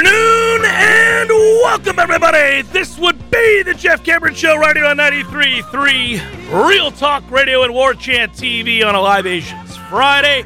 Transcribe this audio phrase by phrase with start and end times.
[0.00, 2.62] afternoon and welcome everybody.
[2.62, 7.74] This would be the Jeff Cameron Show right here on 93.3 Real Talk Radio and
[7.74, 10.44] War Chant TV on a Libations Friday.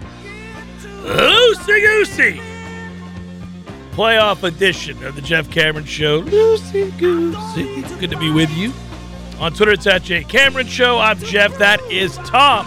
[1.02, 2.40] Loosey goosey.
[3.92, 6.22] Playoff edition of the Jeff Cameron Show.
[6.22, 7.82] Loosey goosey.
[8.00, 8.72] Good to be with you.
[9.38, 10.98] On Twitter, it's at J Cameron Show.
[10.98, 11.56] I'm Jeff.
[11.58, 12.66] That is Tom.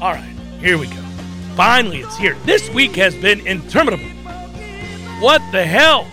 [0.00, 1.02] All right, here we go.
[1.54, 2.34] Finally, it's here.
[2.44, 4.19] This week has been interminable.
[5.20, 6.06] What the hell?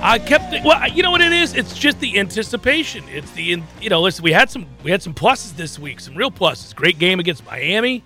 [0.00, 0.64] I kept it.
[0.64, 1.54] Well, you know what it is?
[1.54, 3.04] It's just the anticipation.
[3.08, 4.00] It's the you know.
[4.00, 6.00] Listen, we had some we had some pluses this week.
[6.00, 6.74] Some real pluses.
[6.74, 8.04] Great game against Miami,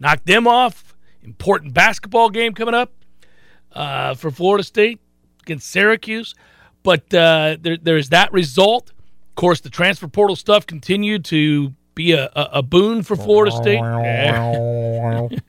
[0.00, 0.96] knocked them off.
[1.22, 2.90] Important basketball game coming up
[3.72, 5.00] uh, for Florida State
[5.42, 6.34] against Syracuse.
[6.82, 8.90] But uh, there, there's that result.
[8.90, 13.54] Of course, the transfer portal stuff continued to be a, a, a boon for Florida
[13.54, 13.80] State.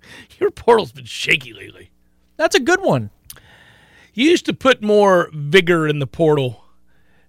[0.38, 1.85] Your portal's been shaky lately.
[2.36, 3.10] That's a good one.
[4.14, 6.64] You used to put more vigor in the portal.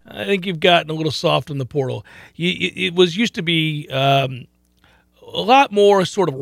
[0.05, 2.05] I think you've gotten a little soft in the portal.
[2.35, 4.47] You, it, was used to be um,
[5.33, 6.35] a lot more sort of.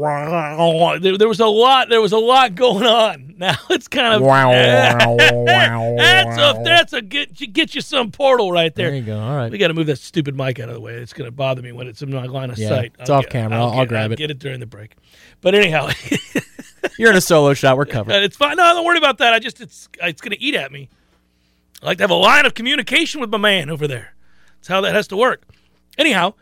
[1.01, 1.89] There, there was a lot.
[1.89, 3.23] There was a lot going on.
[3.37, 4.21] Now it's kind of.
[4.21, 6.51] Wow, wow, wow, that's wow.
[6.51, 8.91] a that's a get get you some portal right there.
[8.91, 9.19] There you go.
[9.19, 9.51] All right.
[9.51, 10.93] We got to move that stupid mic out of the way.
[10.93, 12.93] It's going to bother me when it's in my line of Yeah, sight.
[12.97, 13.57] it's off camera.
[13.59, 14.19] I'll- I'll get, grab it.
[14.19, 14.95] Get it during the break.
[15.41, 15.89] But anyhow,
[16.97, 17.75] You're in a solo shot.
[17.75, 18.13] We're covered.
[18.23, 18.55] it's fine.
[18.55, 19.33] No, don't worry about that.
[19.33, 20.87] I just it's it's going to eat at me.
[21.83, 24.13] I like to have a line of communication with my man over there.
[24.59, 25.43] That's how that has to work.
[25.97, 26.35] Anyhow,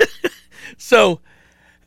[0.78, 1.20] so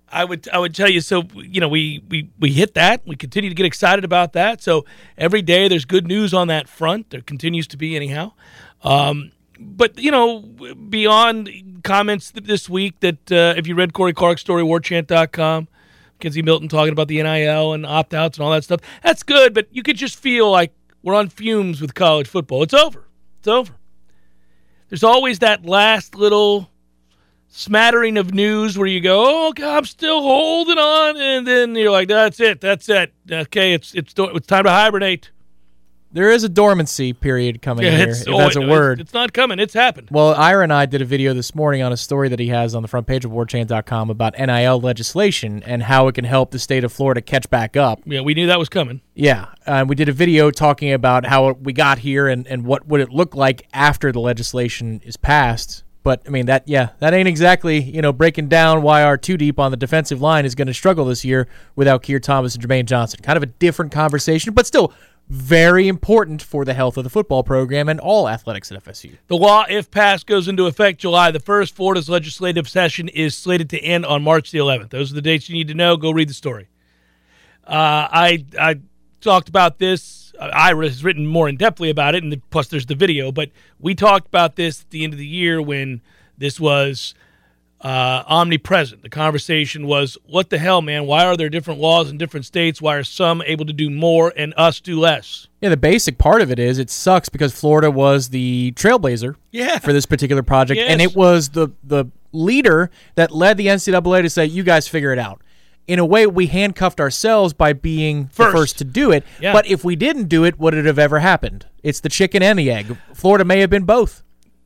[0.09, 3.01] I would I would tell you so you know we we we hit that.
[3.05, 4.61] We continue to get excited about that.
[4.61, 4.85] So
[5.17, 7.09] every day there's good news on that front.
[7.09, 8.33] There continues to be anyhow.
[8.83, 10.41] Um, but you know
[10.89, 15.67] beyond comments th- this week that uh, if you read Corey Clark's story warchant.com
[16.19, 19.53] Kenzie Milton talking about the NIL and opt outs and all that stuff that's good
[19.53, 22.63] but you could just feel like we're on fumes with college football.
[22.63, 23.07] It's over.
[23.39, 23.73] It's over.
[24.89, 26.69] There's always that last little
[27.51, 31.91] smattering of news where you go, "Oh, God, I'm still holding on," and then you're
[31.91, 33.13] like, "That's it, that's it.
[33.31, 35.29] Okay, it's it's it's time to hibernate."
[36.13, 38.99] There is a dormancy period coming here, it's, if oh, that's a word.
[38.99, 39.59] It's, it's not coming.
[39.59, 40.09] It's happened.
[40.11, 42.75] Well, Ira and I did a video this morning on a story that he has
[42.75, 46.59] on the front page of warchant.com about NIL legislation and how it can help the
[46.59, 48.01] state of Florida catch back up.
[48.03, 48.99] Yeah, we knew that was coming.
[49.13, 52.85] Yeah, uh, we did a video talking about how we got here and, and what
[52.87, 55.85] would it look like after the legislation is passed.
[56.03, 59.37] But I mean that yeah, that ain't exactly you know breaking down why our two
[59.37, 62.63] deep on the defensive line is going to struggle this year without Keir Thomas and
[62.63, 63.21] Jermaine Johnson.
[63.21, 64.93] Kind of a different conversation, but still
[65.29, 69.17] very important for the health of the football program and all athletics at FSU.
[69.27, 71.71] The law, if passed, goes into effect July the 1st.
[71.71, 74.89] Florida's legislative session is slated to end on March the 11th.
[74.89, 75.95] Those are the dates you need to know.
[75.95, 76.67] Go read the story.
[77.65, 78.79] Uh, I I
[79.21, 80.33] talked about this.
[80.39, 83.31] Uh, Ira has written more in depthly about it, and the, plus there's the video.
[83.31, 86.01] But we talked about this at the end of the year when
[86.37, 87.13] this was
[87.81, 89.01] uh, omnipresent.
[89.01, 91.05] The conversation was, "What the hell, man?
[91.05, 92.81] Why are there different laws in different states?
[92.81, 96.41] Why are some able to do more and us do less?" Yeah, the basic part
[96.41, 99.77] of it is it sucks because Florida was the trailblazer Yeah.
[99.79, 104.29] for this particular project, and it was the the leader that led the NCAA to
[104.29, 105.41] say, "You guys figure it out."
[105.87, 108.37] In a way, we handcuffed ourselves by being First.
[108.37, 109.25] the first to do it.
[109.41, 109.51] Yeah.
[109.51, 111.65] But if we didn't do it, would it have ever happened?
[111.83, 112.95] It's the chicken and the egg.
[113.13, 114.23] Florida may have been both.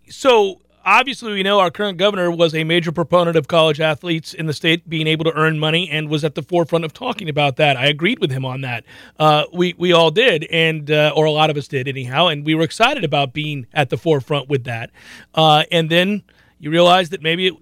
[0.10, 4.46] so obviously we know our current governor was a major proponent of college athletes in
[4.46, 7.56] the state being able to earn money and was at the forefront of talking about
[7.56, 7.76] that.
[7.76, 8.84] I agreed with him on that.
[9.18, 12.46] Uh, we we all did, and uh, or a lot of us did anyhow, and
[12.46, 14.92] we were excited about being at the forefront with that.
[15.34, 16.22] Uh, and then
[16.60, 17.54] you realize that maybe it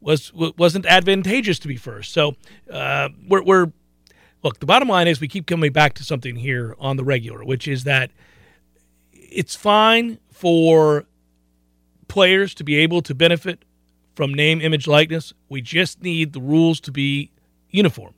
[0.00, 2.12] was wasn't advantageous to be first.
[2.12, 2.34] So
[2.70, 3.72] uh, we're, we're
[4.42, 4.60] look.
[4.60, 7.68] The bottom line is we keep coming back to something here on the regular, which
[7.68, 8.10] is that
[9.12, 11.04] it's fine for
[12.08, 13.64] players to be able to benefit
[14.14, 15.32] from name, image, likeness.
[15.48, 17.30] We just need the rules to be
[17.70, 18.14] uniform.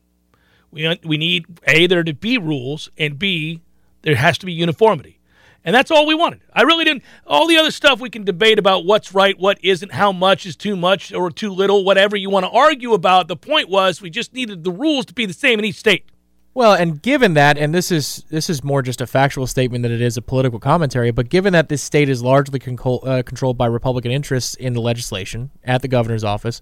[0.71, 3.61] We we need a there to be rules, and b
[4.03, 5.19] there has to be uniformity,
[5.65, 6.41] and that's all we wanted.
[6.53, 7.05] I really didn't.
[7.27, 10.57] All the other stuff we can debate about what's right, what isn't, how much is
[10.57, 13.29] too much or too little, whatever you want to argue about.
[13.29, 16.07] The point was we just needed the rules to be the same in each state.
[16.55, 19.93] Well, and given that, and this is this is more just a factual statement than
[19.93, 23.57] it is a political commentary, but given that this state is largely control, uh, controlled
[23.57, 26.61] by Republican interests in the legislation at the governor's office,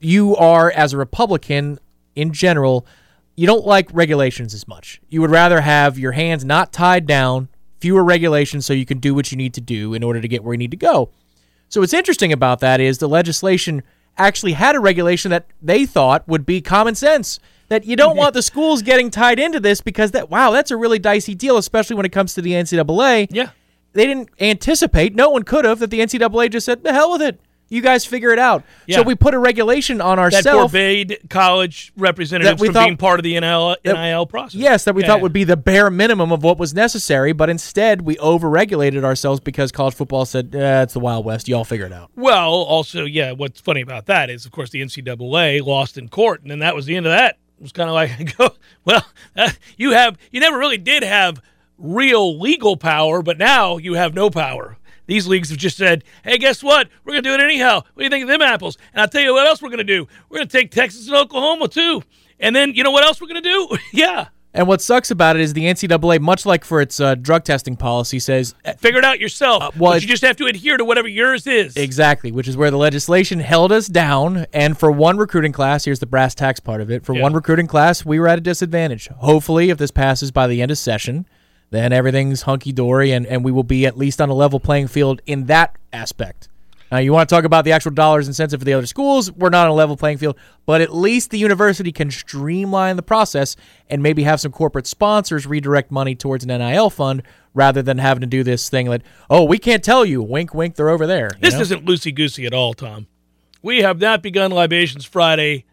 [0.00, 1.78] you are, as a Republican
[2.16, 2.84] in general,
[3.36, 5.00] you don't like regulations as much.
[5.08, 7.48] You would rather have your hands not tied down,
[7.80, 10.44] fewer regulations, so you can do what you need to do in order to get
[10.44, 11.10] where you need to go.
[11.68, 13.82] So what's interesting about that is the legislation
[14.18, 17.38] actually had a regulation that they thought would be common sense.
[17.70, 20.76] that you don't want the schools getting tied into this because that wow, that's a
[20.76, 23.28] really dicey deal, especially when it comes to the NCAA.
[23.30, 23.50] Yeah.
[23.92, 27.22] They didn't anticipate, no one could have, that the NCAA just said, the hell with
[27.22, 27.40] it.
[27.70, 28.64] You guys figure it out.
[28.86, 28.96] Yeah.
[28.96, 32.96] So we put a regulation on ourselves That forbade college representatives we from thought- being
[32.96, 34.56] part of the NIL, NIL process.
[34.60, 35.08] Yes, that we Yeah.
[35.08, 39.38] thought would be the bare minimum of what was necessary, but instead we overregulated ourselves
[39.40, 41.48] because college football said, eh, it's the Wild West.
[41.48, 42.10] Y'all figure it out.
[42.16, 46.42] Well, also, yeah, what's funny about that is, of course, the NCAA lost in court,
[46.42, 47.36] and then that was the end of that.
[47.58, 48.50] It was kind of like, go,
[48.84, 49.04] well,
[49.36, 51.40] uh, you have, you never really did have
[51.78, 54.76] real legal power, but now you have no power.
[55.10, 56.88] These leagues have just said, hey, guess what?
[57.04, 57.80] We're going to do it anyhow.
[57.80, 58.78] What do you think of them apples?
[58.94, 60.06] And I'll tell you what else we're going to do.
[60.28, 62.04] We're going to take Texas and Oklahoma, too.
[62.38, 63.76] And then, you know what else we're going to do?
[63.92, 64.28] yeah.
[64.54, 67.76] And what sucks about it is the NCAA, much like for its uh, drug testing
[67.76, 69.62] policy, says eh, Figure it out yourself.
[69.64, 71.76] Uh, well, you just have to adhere to whatever yours is.
[71.76, 74.46] Exactly, which is where the legislation held us down.
[74.52, 77.04] And for one recruiting class, here's the brass tacks part of it.
[77.04, 77.22] For Yeah.
[77.22, 79.08] one recruiting class, we were at a disadvantage.
[79.18, 81.26] Hopefully, if this passes by the end of session,
[81.70, 84.88] then everything's hunky dory and, and we will be at least on a level playing
[84.88, 86.48] field in that aspect.
[86.90, 89.30] Now, you want to talk about the actual dollars and cents for the other schools?
[89.30, 90.36] We're not on a level playing field,
[90.66, 93.54] but at least the university can streamline the process
[93.88, 97.22] and maybe have some corporate sponsors redirect money towards an NIL fund
[97.54, 100.20] rather than having to do this thing that, oh, we can't tell you.
[100.20, 101.30] Wink, wink, they're over there.
[101.40, 101.60] This know?
[101.60, 103.06] isn't loosey goosey at all, Tom.
[103.62, 105.66] We have not begun Libations Friday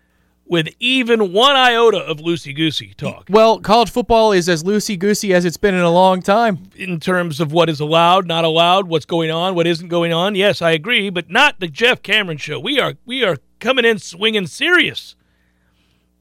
[0.49, 5.33] with even one iota of loosey goosey talk Well, college football is as loosey goosey
[5.33, 6.69] as it's been in a long time.
[6.75, 10.35] in terms of what is allowed, not allowed, what's going on, what isn't going on.
[10.35, 12.59] Yes, I agree, but not the Jeff Cameron show.
[12.59, 15.15] We are we are coming in swinging serious.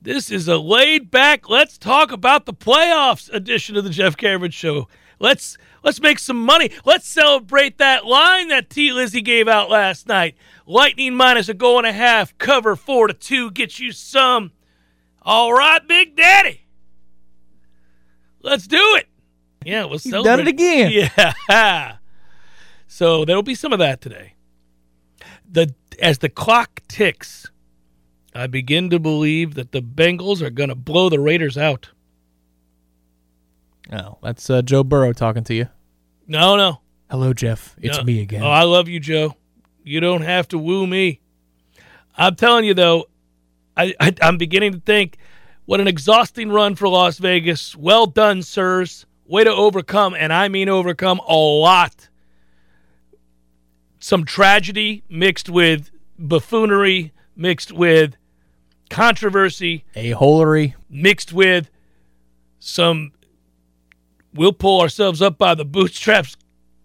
[0.00, 1.48] This is a laid back.
[1.48, 4.88] Let's talk about the playoffs edition of the Jeff Cameron show.
[5.18, 5.56] Let's
[5.86, 6.70] let's make some money.
[6.84, 10.36] Let's celebrate that line that T Lizzie gave out last night.
[10.66, 12.36] Lightning minus a goal and a half.
[12.36, 13.50] Cover four to two.
[13.52, 14.50] Get you some.
[15.22, 16.62] All right, Big Daddy.
[18.42, 19.06] Let's do it.
[19.64, 20.30] Yeah, we'll You've celebrate.
[20.30, 21.10] done it again.
[21.48, 21.96] Yeah.
[22.88, 24.34] So there'll be some of that today.
[25.50, 27.46] The as the clock ticks,
[28.34, 31.90] I begin to believe that the Bengals are going to blow the Raiders out.
[33.92, 35.68] Oh, that's uh, Joe Burrow talking to you.
[36.26, 36.80] No, no.
[37.10, 37.76] Hello, Jeff.
[37.80, 38.04] It's No.
[38.04, 38.42] me again.
[38.42, 39.36] Oh, I love you, Joe.
[39.84, 41.20] You don't have to woo me.
[42.16, 43.06] I'm telling you though,
[43.76, 45.18] I, I I'm beginning to think
[45.66, 47.76] what an exhausting run for Las Vegas.
[47.76, 49.06] Well done, sirs.
[49.26, 52.08] Way to overcome, and I mean overcome a lot.
[53.98, 58.16] Some tragedy mixed with buffoonery, mixed with
[58.88, 60.74] controversy, a holery.
[60.88, 61.70] mixed with
[62.60, 63.12] some
[64.36, 66.36] we'll pull ourselves up by the bootstraps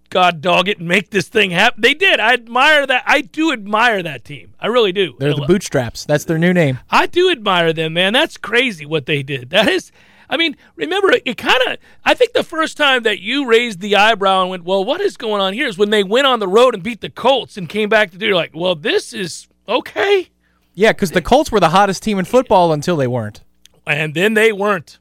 [0.09, 1.81] god dog it and make this thing happen.
[1.81, 2.19] They did.
[2.19, 3.03] I admire that.
[3.07, 4.53] I do admire that team.
[4.59, 5.15] I really do.
[5.18, 6.03] They're the bootstraps.
[6.06, 6.80] That's their new name.
[6.89, 8.13] i do admire them man.
[8.13, 9.50] That's crazy what they did.
[9.51, 9.92] That is
[10.30, 13.98] i mean remember it kind of i think the first time that you raised the
[13.98, 15.68] eyebrow and went well what is going on here?
[15.68, 18.18] is when they went on the road and beat the colts and came back to
[18.18, 20.30] do like well this is okay.
[20.74, 23.42] Yeah, because the Colts were the hottest team in football until they weren't.
[23.86, 25.00] and then they weren't.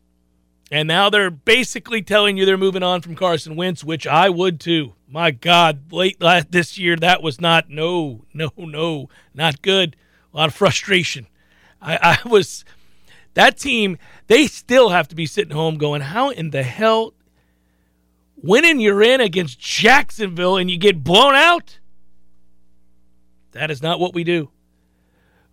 [0.70, 4.61] And now they're basically telling you they're moving on from Carson Wentz, which I would
[4.61, 4.94] too.
[5.09, 9.97] My God, late last this year, that was not no, no, no, not good.
[10.33, 11.26] A lot of frustration.
[11.83, 12.64] I, I was
[13.35, 13.99] that team.
[14.28, 17.14] They still have to be sitting home going, "How in the hell?"
[18.42, 21.78] Winning you're in against Jacksonville and you get blown out.
[23.52, 24.50] That is not what we do.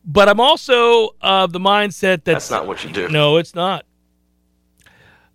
[0.05, 3.09] But I'm also of the mindset that That's not what you do.
[3.09, 3.85] no, it's not.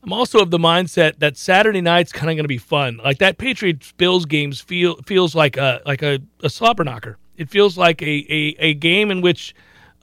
[0.03, 3.01] I'm also of the mindset that Saturday night's kind of going to be fun.
[3.03, 7.19] Like that Patriots Bills games feel feels like a like a, a slobber knocker.
[7.37, 9.55] It feels like a, a, a game in which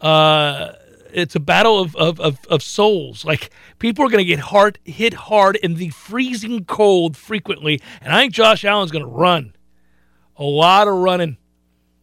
[0.01, 0.73] uh,
[1.13, 3.25] it's a battle of, of, of, of souls.
[3.25, 8.13] Like people are going to get hard hit hard in the freezing cold frequently, and
[8.13, 9.53] I think Josh Allen's going to run
[10.37, 11.37] a lot of running.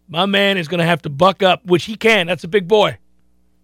[0.07, 2.27] My man is going to have to buck up, which he can.
[2.27, 2.99] That's a big boy.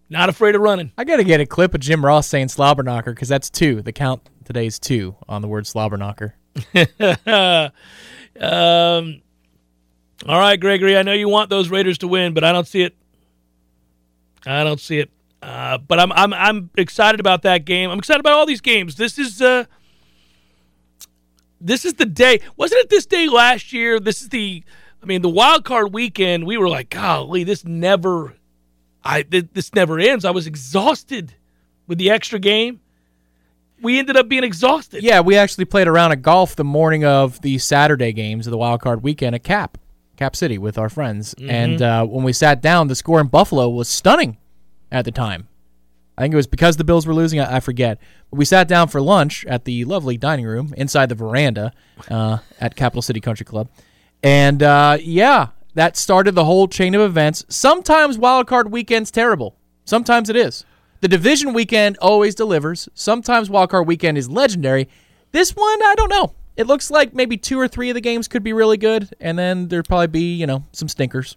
[0.08, 0.92] Not afraid of running.
[0.98, 3.82] I got to get a clip of Jim Ross saying slobber knocker because that's two.
[3.82, 6.34] The count today is two on the word slobber knocker.
[6.74, 6.82] um,
[10.26, 10.96] all right, Gregory.
[10.96, 12.94] I know you want those Raiders to win, but I don't see it.
[14.46, 15.10] I don't see it.
[15.42, 17.90] Uh, but I'm I'm I'm excited about that game.
[17.90, 18.94] I'm excited about all these games.
[18.94, 19.64] This is uh
[21.60, 22.40] this is the day.
[22.56, 23.98] Wasn't it this day last year?
[23.98, 24.62] This is the
[25.02, 26.46] I mean the wild card weekend.
[26.46, 28.36] We were like, golly, this never
[29.04, 30.24] I th- this never ends.
[30.24, 31.34] I was exhausted
[31.86, 32.80] with the extra game.
[33.80, 35.02] We ended up being exhausted.
[35.02, 38.52] Yeah, we actually played a round of golf the morning of the Saturday games of
[38.52, 39.76] the wild card weekend at Cap,
[40.16, 41.34] Cap City with our friends.
[41.40, 44.36] And uh, when we sat down, the score in Buffalo was stunning
[44.92, 45.48] at the time.
[46.16, 47.40] I think it was because the Bills were losing.
[47.40, 47.98] I, I forget.
[48.30, 51.72] But we sat down for lunch at the lovely dining room inside the veranda
[52.08, 53.68] uh, at Capital City Country Club,
[54.22, 57.44] and uh, yeah, that started the whole chain of events.
[57.48, 59.56] Sometimes wild card weekend's terrible.
[59.84, 60.64] Sometimes it is.
[61.00, 62.88] The division weekend always delivers.
[62.94, 64.88] Sometimes wild card weekend is legendary.
[65.32, 66.34] This one, I don't know.
[66.56, 69.38] It looks like maybe two or three of the games could be really good, and
[69.38, 71.36] then there'd probably be you know some stinkers.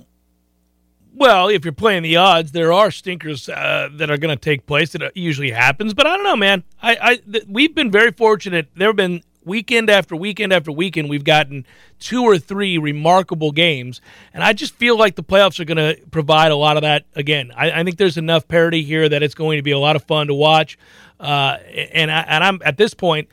[1.13, 4.65] Well, if you're playing the odds, there are stinkers uh, that are going to take
[4.65, 4.91] place.
[4.91, 6.63] That usually happens, but I don't know, man.
[6.81, 8.67] I, I th- we've been very fortunate.
[8.75, 11.65] There have been weekend after weekend after weekend, we've gotten
[11.99, 14.01] two or three remarkable games,
[14.33, 17.05] and I just feel like the playoffs are going to provide a lot of that
[17.15, 17.51] again.
[17.55, 20.03] I, I, think there's enough parity here that it's going to be a lot of
[20.03, 20.77] fun to watch,
[21.19, 21.57] uh,
[21.93, 23.29] and I, and I'm at this point.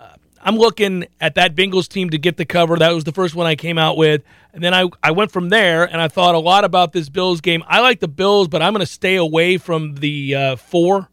[0.00, 2.76] uh, I'm looking at that Bengals team to get the cover.
[2.76, 4.22] That was the first one I came out with.
[4.52, 7.40] And then I, I went from there and I thought a lot about this Bills
[7.40, 7.62] game.
[7.68, 11.08] I like the Bills, but I'm going to stay away from the uh, four.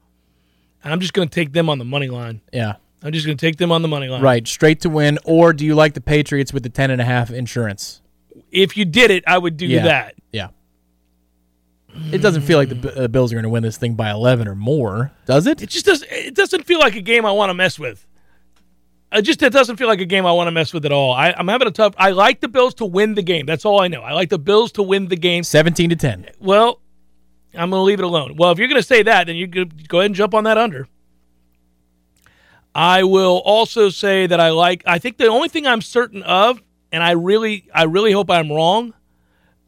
[0.83, 2.41] And I'm just going to take them on the money line.
[2.53, 2.75] Yeah.
[3.05, 4.21] I'm just going to take them on the money line.
[4.21, 5.19] Right, straight to win.
[5.25, 8.01] Or do you like the Patriots with the ten and a half insurance?
[8.51, 9.83] If you did it, I would do Yeah.
[9.83, 10.15] that.
[10.31, 10.47] Yeah.
[12.12, 14.47] It doesn't feel like the uh, Bills are going to win this thing by 11
[14.50, 15.62] or more, does it?
[15.62, 16.12] It just doesn't.
[16.12, 18.05] It doesn't feel like a game I want to mess with.
[19.13, 21.13] It just it doesn't feel like a game I want to mess with at all.
[21.13, 21.93] I, I'm having a tough.
[21.97, 23.45] I like the Bills to win the game.
[23.45, 24.01] That's all I know.
[24.01, 25.43] I like the Bills to win the game.
[25.43, 26.31] 17 to 10.
[26.39, 26.81] Well,
[27.53, 28.35] I'm going to leave it alone.
[28.35, 30.57] Well, if you're going to say that, then you go ahead and jump on that
[30.57, 30.89] under.
[32.77, 34.84] I will also say that I like.
[34.86, 38.51] I think the only thing I'm certain of, and I really, I really hope I'm
[38.51, 38.94] wrong.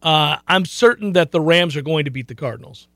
[0.04, 2.90] Uh, I'm certain that the Rams are going to beat the Cardinals.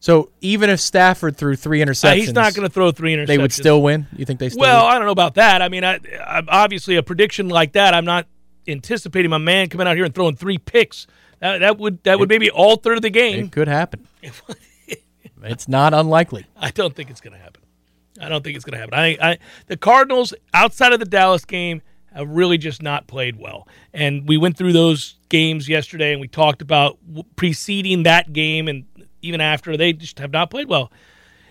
[0.00, 3.26] So even if Stafford threw three interceptions, Uh, he's not going to throw three interceptions.
[3.28, 4.06] they would still win?
[4.16, 4.94] You think they still Well, win?
[4.94, 5.62] I don't know about that.
[5.62, 7.94] I mean, I, I obviously a prediction like that.
[7.94, 8.26] I'm not
[8.68, 11.06] anticipating my man coming out here and throwing three picks.
[11.40, 13.46] That, that would that would maybe alter the game.
[13.46, 14.06] It could happen.
[15.50, 16.46] It's not unlikely.
[16.56, 17.62] I don't think it's going to happen.
[18.20, 18.98] I don't think it's going to happen.
[18.98, 23.68] I, I the Cardinals outside of the Dallas game have really just not played well.
[23.92, 26.98] And we went through those games yesterday and we talked about
[27.36, 28.84] preceding that game and
[29.20, 30.90] even after they just have not played well.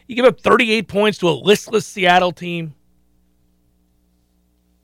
[0.08, 2.74] You give up 38 points to a listless Seattle team.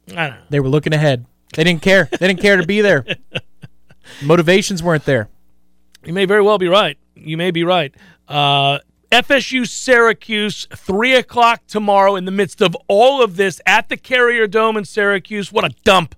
[0.09, 0.45] I don't know.
[0.49, 1.25] They were looking ahead.
[1.53, 2.09] They didn't care.
[2.11, 3.05] They didn't care to be there.
[4.21, 5.29] Motivations weren't there.
[6.03, 6.97] You may very well be right.
[7.15, 7.93] You may be right.
[8.27, 8.79] Uh,
[9.11, 14.47] FSU Syracuse, 3 o'clock tomorrow in the midst of all of this at the Carrier
[14.47, 15.51] Dome in Syracuse.
[15.51, 16.15] What a dump.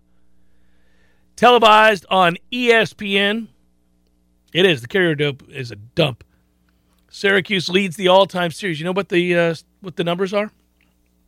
[1.36, 3.48] Televised on ESPN.
[4.54, 4.82] It is.
[4.82, 6.24] The Carrier Dome is a dump.
[7.10, 8.80] Syracuse leads the all time series.
[8.80, 10.52] You know what the uh, what the numbers are?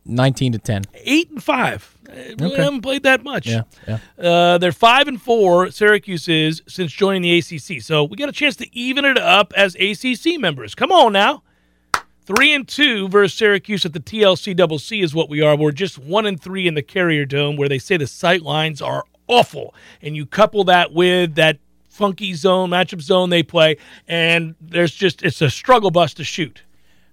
[0.07, 0.83] 19 to 10.
[1.03, 1.91] Eight and five.
[2.07, 2.63] Uh, Really Okay.
[2.63, 3.47] haven't played that much.
[3.47, 3.97] Yeah, yeah.
[4.19, 5.71] Uh, they're five and four.
[5.71, 9.51] Syracuse is since joining the ACC, so we got a chance to even it up
[9.57, 10.75] as ACC members.
[10.75, 11.41] Come on now,
[12.25, 15.55] three and two versus Syracuse at the TLC Double C is what we are.
[15.55, 18.81] We're just one and three in the Carrier Dome, where they say the sight lines
[18.81, 23.77] are awful, and you couple that with that funky zone matchup zone they play,
[24.07, 26.63] and there's just it's a struggle bus to shoot.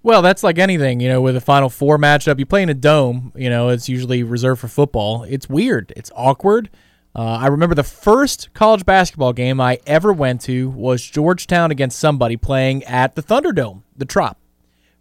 [0.04, 2.38] Well, that's like anything, you know, with a Final Four matchup.
[2.38, 5.22] You play in a dome, you know, it's usually reserved for football.
[5.24, 5.92] It's weird.
[5.96, 6.70] It's awkward.
[7.14, 11.98] Uh, I remember the first college basketball game I ever went to was Georgetown against
[11.98, 14.38] somebody playing at the Thunderdome, the Trop.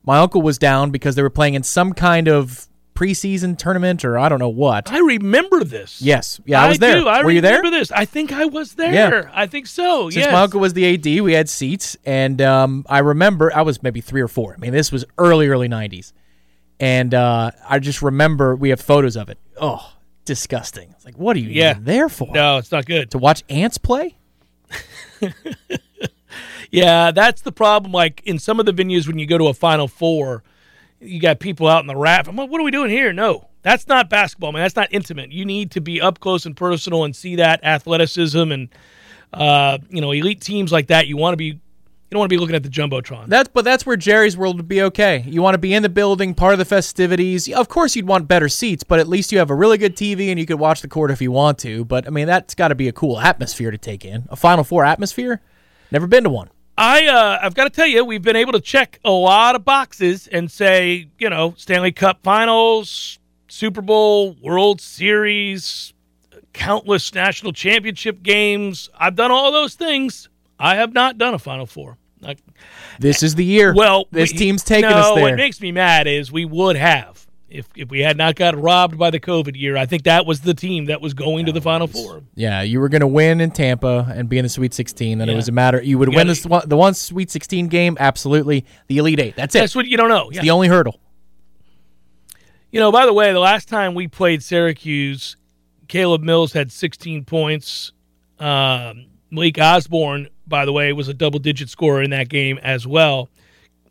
[0.04, 4.18] My uncle was down because they were playing in some kind of preseason tournament or
[4.20, 4.92] I don't know what.
[4.92, 6.02] I remember this.
[6.02, 7.00] Yes, yeah, I was there.
[7.00, 7.08] Do.
[7.08, 7.58] I were you there?
[7.58, 7.92] remember this.
[7.92, 8.94] I think I was there.
[8.94, 9.32] Yeah.
[9.34, 10.10] I think so.
[10.10, 10.32] Since yes.
[10.32, 14.02] my uncle was the AD, we had seats, and um, I remember I was maybe
[14.02, 14.54] three or four.
[14.54, 16.14] I mean, this was early, early '90s,
[16.80, 19.38] and uh, I just remember we have photos of it.
[19.60, 19.94] Oh,
[20.26, 20.94] disgusting!
[20.96, 21.72] It's like, what are you Yeah.
[21.72, 22.32] even there for?
[22.32, 23.12] No, it's not good.
[23.12, 24.18] To watch ants play?
[26.72, 27.92] Yeah, that's the problem.
[27.92, 30.44] Like in some of the venues, when you go to a Final Four,
[31.00, 32.28] you got people out in the raft.
[32.28, 33.12] I'm like, what are we doing here?
[33.12, 34.64] No, that's not basketball, man.
[34.64, 35.32] That's not intimate.
[35.32, 38.70] You need to be up close and personal and see that athleticism and
[39.34, 41.08] uh, you know elite teams like that.
[41.08, 41.46] You want to be.
[42.10, 43.28] You don't want to be looking at the jumbotron.
[43.28, 45.24] That's but that's where Jerry's World would be okay.
[45.26, 47.48] You want to be in the building, part of the festivities.
[47.54, 50.30] Of course, you'd want better seats, but at least you have a really good TV
[50.30, 51.86] and you could watch the court if you want to.
[51.86, 54.26] But I mean, that's got to be a cool atmosphere to take in.
[54.30, 55.40] A Final Four atmosphere?
[55.90, 56.50] Never been to one.
[56.84, 59.64] I uh, I've got to tell you, we've been able to check a lot of
[59.64, 65.94] boxes and say, you know, Stanley Cup Finals, Super Bowl, World Series,
[66.54, 68.90] countless national championship games.
[68.98, 70.28] I've done all those things.
[70.58, 72.00] I have not done a Final Four.
[72.26, 72.36] I-
[73.00, 73.76] This is the year.
[73.76, 75.24] well, this we- team's taking no, us there.
[75.26, 77.21] What makes me mad is we would have
[77.52, 80.42] if if we had not got robbed by the COVID year, I think that was
[80.42, 82.24] the team that was going to the Final Four.
[82.36, 85.18] Yeah, you were going to win in Tampa and be in the Sweet 16.
[85.18, 85.34] Then Yeah.
[85.34, 87.68] it was a matter you would You win gotta- the one, the one Sweet 16
[87.68, 87.98] game.
[88.00, 89.36] Absolutely, the Elite Eight.
[89.36, 89.60] That's it.
[89.60, 90.30] That's what you don't know.
[90.32, 90.42] Yeah.
[90.42, 91.00] the only hurdle.
[92.72, 95.36] You know, by the way, the last time we played Syracuse,
[95.88, 97.92] Caleb Mills had 16 points.
[98.40, 102.88] Um, Malik Osborne, by the way, was a double digit scorer in that game as
[102.88, 103.30] well.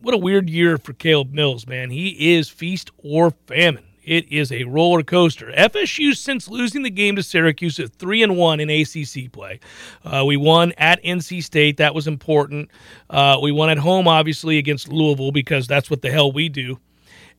[0.00, 1.90] What a weird year for Caleb Mills, man.
[1.90, 3.84] He is feast or famine.
[4.02, 5.52] It is a roller coaster.
[5.52, 9.60] FSU, since losing the game to Syracuse at three and one in ACC play,
[10.04, 11.76] uh, we won at NC State.
[11.76, 12.70] That was important.
[13.10, 16.80] Uh, we won at home, obviously, against Louisville because that's what the hell we do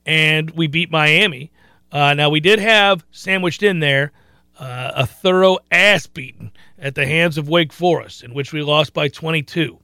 [0.05, 1.51] and we beat Miami.
[1.91, 4.11] Uh, now we did have sandwiched in there
[4.59, 8.93] uh, a thorough ass beating at the hands of Wake Forest, in which we lost
[8.93, 9.79] by 22.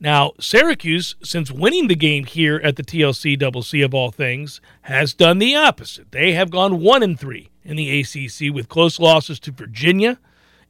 [0.00, 4.60] Now Syracuse, since winning the game here at the TLC Double C of all things,
[4.82, 6.10] has done the opposite.
[6.10, 10.18] They have gone one and three in the ACC with close losses to Virginia.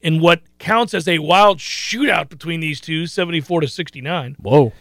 [0.02, 4.36] In what counts as a wild shootout between these two, 74 to 69.
[4.40, 4.72] Whoa.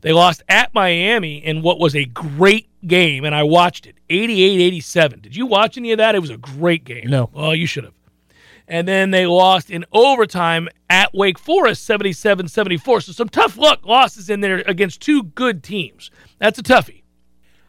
[0.00, 4.60] They lost at Miami in what was a great game, and I watched it 88
[4.60, 5.20] 87.
[5.20, 6.16] Did you watch any of that?
[6.16, 7.08] It was a great game.
[7.08, 7.30] No.
[7.32, 7.94] Well, you should have.
[8.68, 13.00] And then they lost in overtime at Wake Forest 77 74.
[13.02, 16.10] So some tough luck losses in there against two good teams.
[16.38, 17.02] That's a toughie.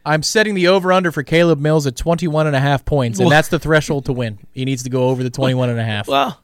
[0.04, 3.26] I'm setting the over under for Caleb Mills at 21 and a half points, and
[3.26, 4.38] Well- that's the threshold to win.
[4.52, 6.08] He needs to go over the 21 and a half.
[6.18, 6.42] Well,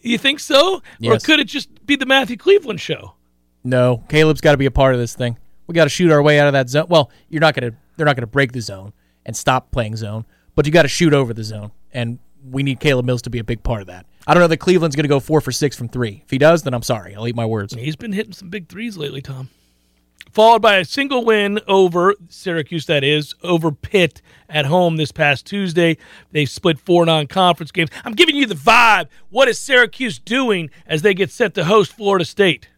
[0.00, 0.82] you think so?
[1.04, 3.14] Or could it just be the Matthew Cleveland show?
[3.62, 5.38] No, Caleb's got to be a part of this thing.
[5.68, 6.86] We got to shoot our way out of that zone.
[6.88, 8.92] Well, you're not going to they're not going to break the zone
[9.24, 10.24] and stop playing zone,
[10.56, 13.38] but you got to shoot over the zone and we need Caleb Mills to be
[13.38, 14.06] a big part of that.
[14.26, 16.22] I don't know that Cleveland's going to go 4 for 6 from 3.
[16.24, 17.14] If he does, then I'm sorry.
[17.14, 17.74] I'll eat my words.
[17.74, 19.50] He's been hitting some big threes lately, Tom.
[20.32, 25.44] Followed by a single win over Syracuse, that is, over Pitt at home this past
[25.44, 25.98] Tuesday.
[26.30, 27.90] They split four non conference games.
[28.04, 29.08] I'm giving you the vibe.
[29.28, 32.70] What is Syracuse doing as they get set to host Florida State?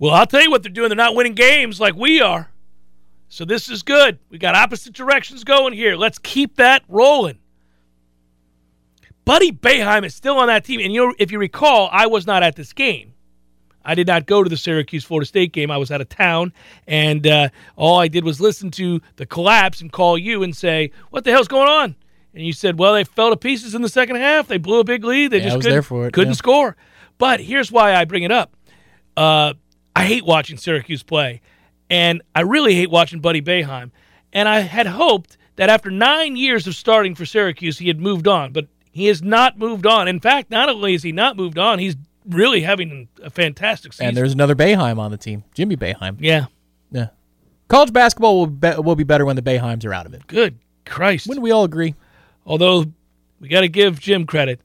[0.00, 0.88] Well, I'll tell you what they're doing.
[0.88, 2.50] They're not winning games like we are.
[3.28, 4.18] So this is good.
[4.30, 5.96] We got opposite directions going here.
[5.96, 7.38] Let's keep that rolling.
[9.28, 10.80] Buddy Boeheim is still on that team.
[10.80, 13.12] And you know, if you recall, I was not at this game.
[13.84, 15.70] I did not go to the Syracuse Florida State game.
[15.70, 16.50] I was out of town,
[16.86, 20.92] and uh, all I did was listen to the collapse and call you and say,
[21.10, 21.94] "What the hell's going on?"
[22.32, 24.48] And you said, "Well, they fell to pieces in the second half.
[24.48, 25.30] They blew a big lead.
[25.30, 26.36] They Yeah, just couldn't, it, couldn't yeah.
[26.36, 26.76] score."
[27.18, 28.56] But here's why I bring it up.
[29.14, 29.52] Uh,
[29.94, 31.42] I hate watching Syracuse play,
[31.90, 33.90] and I really hate watching Buddy Boeheim.
[34.32, 38.26] And I had hoped that after nine years of starting for Syracuse, he had moved
[38.26, 40.08] on, but he has not moved on.
[40.08, 41.96] In fact, not only is he not moved on, he's
[42.28, 44.08] really having a fantastic season.
[44.08, 45.44] And there's another Boeheim on the team.
[45.54, 46.16] Jimmy Boeheim.
[46.20, 46.46] yeah,
[46.90, 47.08] Yeah.
[47.68, 50.26] College basketball will be, will be better when the Boeheims are out of it.
[50.26, 51.26] good Christ.
[51.26, 51.94] Wouldn't we all agree?
[52.46, 52.86] Although
[53.40, 54.60] we got to give Jim credit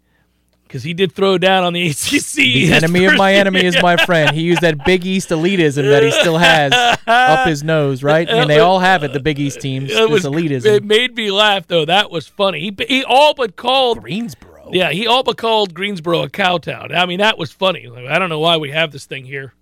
[0.74, 2.34] because he did throw down on the ACC.
[2.34, 4.36] The enemy of my enemy is my friend.
[4.36, 6.74] He used that Big East elitism that he still has
[7.06, 8.28] up his nose, right?
[8.28, 10.66] I mean, they all have it, the Big East teams, It this was- elitism.
[10.66, 11.86] It made me laugh though.
[11.86, 12.60] That was funny.
[12.60, 14.72] He he all but called Greensboro.
[14.72, 16.92] Yeah, he all but called Greensboro a cow town.
[16.96, 17.86] I mean, that was funny.
[17.86, 19.54] Like, I don't know why we have this thing here.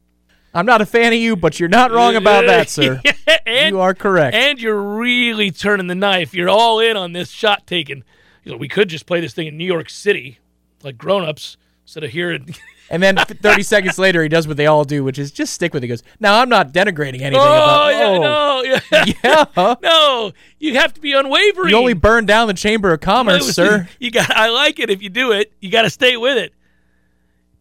[0.53, 3.01] I'm not a fan of you, but you're not wrong about that, sir.
[3.45, 4.33] and, you are correct.
[4.35, 6.33] And you're really turning the knife.
[6.33, 8.03] You're all in on this shot taking.
[8.45, 10.39] You know, we could just play this thing in New York City,
[10.83, 12.55] like grown-ups, instead of hearing.
[12.89, 15.73] And then 30 seconds later, he does what they all do, which is just stick
[15.73, 15.87] with it.
[15.87, 19.05] He goes, Now, I'm not denigrating anything oh, about yeah, oh, no, yeah.
[19.55, 19.75] yeah.
[19.81, 20.31] no.
[20.59, 21.69] You have to be unwavering.
[21.69, 23.87] You only burned down the Chamber of Commerce, sir.
[23.99, 24.29] You got.
[24.31, 25.53] I like it if you do it.
[25.61, 26.53] You got to stay with it.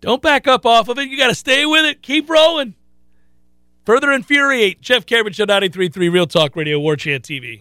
[0.00, 1.09] Don't back up off of it.
[1.09, 2.02] You got to stay with it.
[2.02, 2.74] Keep rolling.
[3.85, 4.80] Further infuriate.
[4.80, 7.61] Jeff Cameron Show 93.3 Real Talk Radio, War Chant TV.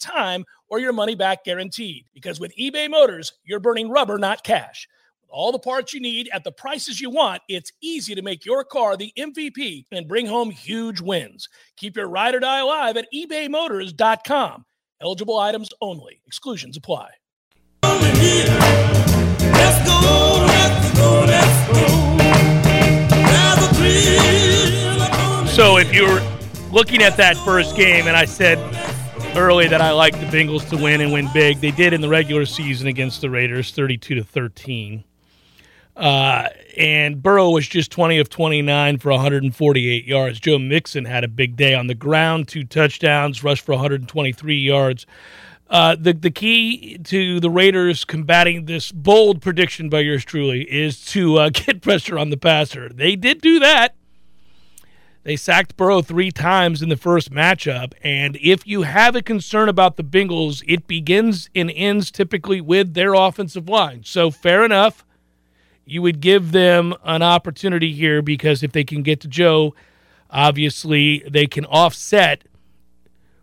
[0.01, 2.05] time or your money back guaranteed.
[2.13, 4.87] Because with eBay Motors, you're burning rubber, not cash.
[5.21, 8.45] With all the parts you need at the prices you want, it's easy to make
[8.45, 11.47] your car the MVP and bring home huge wins.
[11.77, 14.65] Keep your ride or die alive at ebaymotors.com.
[15.01, 16.21] Eligible items only.
[16.27, 17.09] Exclusions apply.
[17.83, 22.17] Let's go, let's go, let's go.
[23.27, 26.21] There's a thrill upon the So if you're
[26.71, 28.57] looking at that first game and I said,
[29.35, 31.59] early that I like the Bengals to win and win big.
[31.61, 35.03] They did in the regular season against the Raiders, 32 to 13.
[35.95, 40.39] Uh, and Burrow was just 20 of 29 for 148 yards.
[40.39, 45.05] Joe Mixon had a big day on the ground, two touchdowns, rushed for 123 yards.
[45.69, 51.05] Uh, the the key to the Raiders combating this bold prediction by yours truly is
[51.05, 52.89] to uh, get pressure on the passer.
[52.89, 53.95] They did do that.
[55.23, 57.93] They sacked Burrow three times in the first matchup.
[58.03, 62.95] And if you have a concern about the Bengals, it begins and ends typically with
[62.95, 64.03] their offensive line.
[64.03, 65.05] So, fair enough.
[65.85, 69.75] You would give them an opportunity here because if they can get to Joe,
[70.29, 72.43] obviously they can offset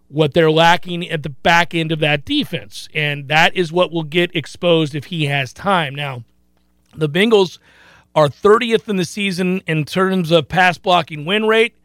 [0.09, 2.89] what they're lacking at the back end of that defense.
[2.95, 5.95] And that is what will get exposed if he has time.
[5.95, 6.25] Now,
[6.95, 7.59] the Bengals
[8.15, 11.77] are 30th in the season in terms of pass blocking win rate.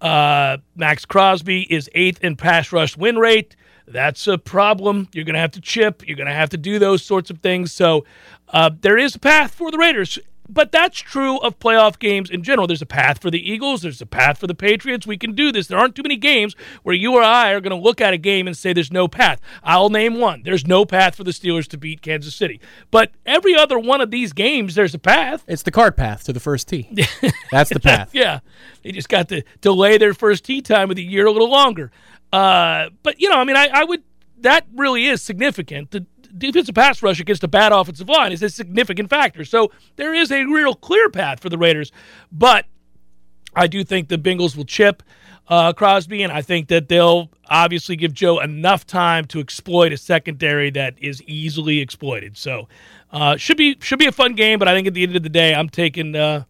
[0.00, 3.56] Uh, Maxx Crosby is eighth in pass rush win rate.
[3.86, 5.08] That's a problem.
[5.12, 6.06] You're going to have to chip.
[6.06, 7.72] You're going to have to do those sorts of things.
[7.72, 8.04] So
[8.48, 10.18] uh, there is a path for the Raiders.
[10.52, 12.66] But that's true of playoff games in general.
[12.66, 13.82] There's a path for the Eagles.
[13.82, 15.06] There's a path for the Patriots.
[15.06, 15.68] We can do this.
[15.68, 18.18] There aren't too many games where you or I are going to look at a
[18.18, 19.40] game and say there's no path.
[19.62, 20.42] I'll name one.
[20.42, 22.60] There's no path for the Steelers to beat Kansas City.
[22.90, 25.44] But every other one of these games, there's a path.
[25.46, 26.88] It's the card path to the first tee.
[27.52, 28.10] That's the path.
[28.12, 28.40] yeah.
[28.82, 31.92] They just got to delay their first tee time with a year a little longer.
[32.32, 34.02] Uh, but, you know, I mean, I, I would,
[34.40, 35.90] that really is significant.
[35.92, 39.44] The defensive pass rush against a bad offensive line is a significant factor.
[39.44, 41.92] So there is a real clear path for the Raiders.
[42.30, 42.66] But
[43.54, 45.02] I do think the Bengals will chip
[45.48, 49.96] uh, Crosby, and I think that they'll obviously give Joe enough time to exploit a
[49.96, 52.36] secondary that is easily exploited.
[52.36, 52.68] So
[53.10, 54.58] uh, should be should be a fun game.
[54.58, 56.44] But I think at the end of the day, I'm taking uh,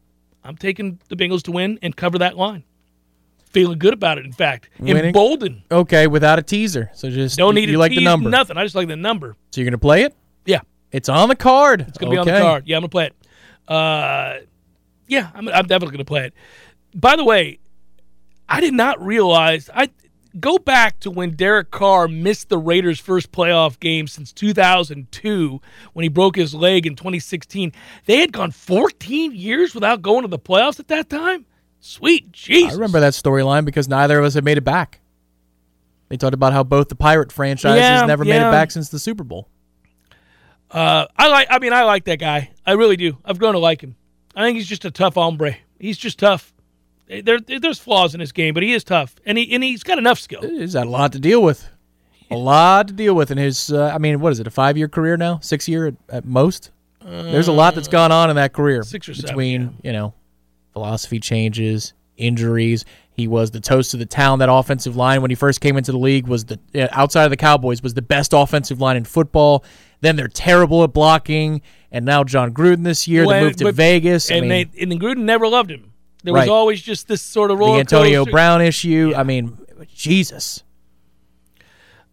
[0.44, 2.64] I'm taking the Bengals to win and cover that line.
[3.50, 4.24] Feeling good about it.
[4.24, 5.06] In fact, Winning?
[5.06, 5.62] emboldened.
[5.70, 6.90] Okay, without a teaser.
[6.94, 8.30] So just Don't you, need you like the number.
[8.30, 8.56] Nothing.
[8.56, 9.36] I just like the number.
[9.50, 10.14] So you're going to play it?
[10.44, 10.60] Yeah.
[10.92, 11.82] It's on the card.
[11.82, 12.66] It's gonna be on the card.
[12.66, 13.14] Yeah, I'm gonna play it.
[13.68, 14.38] Uh,
[15.06, 16.34] yeah, I'm, I'm definitely gonna play it.
[16.94, 17.60] By the way,
[18.48, 19.70] I did not realize.
[19.72, 19.90] I
[20.38, 25.60] go back to when Derek Carr missed the Raiders' first playoff game since 2002
[25.92, 27.72] when he broke his leg in 2016.
[28.06, 31.46] They had gone 14 years without going to the playoffs at that time.
[31.80, 32.72] Sweet Jesus!
[32.72, 35.00] I remember that storyline because neither of us had made it back.
[36.08, 38.98] They talked about how both the Pirate franchises Yeah, never made it back since the
[38.98, 39.48] Super Bowl.
[40.70, 41.48] Uh, I like.
[41.50, 42.50] I mean, I like that guy.
[42.66, 43.18] I really do.
[43.24, 43.96] I've grown to like him.
[44.34, 45.56] I think he's just a tough hombre.
[45.78, 46.52] He's just tough.
[47.08, 49.98] There, there's flaws in his game, but he is tough, and he and he's got
[49.98, 50.42] enough skill.
[50.42, 51.68] He's got a lot to deal with.
[52.30, 53.72] A lot to deal with in his.
[53.72, 54.46] Uh, I mean, what is it?
[54.46, 55.40] A five-year career now?
[55.40, 56.70] Six year at, at most.
[57.02, 58.84] There's a lot that's gone on in that career.
[58.84, 59.68] Six or seven, between yeah.
[59.82, 60.14] you know,
[60.80, 62.86] philosophy changes, injuries.
[63.12, 64.38] He was the toast of the town.
[64.38, 66.58] That offensive line when he first came into the league was the
[66.90, 69.62] outside of the Cowboys was the best offensive line in football.
[70.00, 71.60] Then they're terrible at blocking,
[71.92, 74.30] and now Jon Gruden this year Well, they moved to but- Vegas.
[74.30, 75.92] I and mean, they and Gruden never loved him.
[76.24, 78.30] There was always just this sort of the Antonio coaster.
[78.32, 79.12] Brown issue.
[79.14, 79.58] I mean,
[79.94, 80.62] Jesus.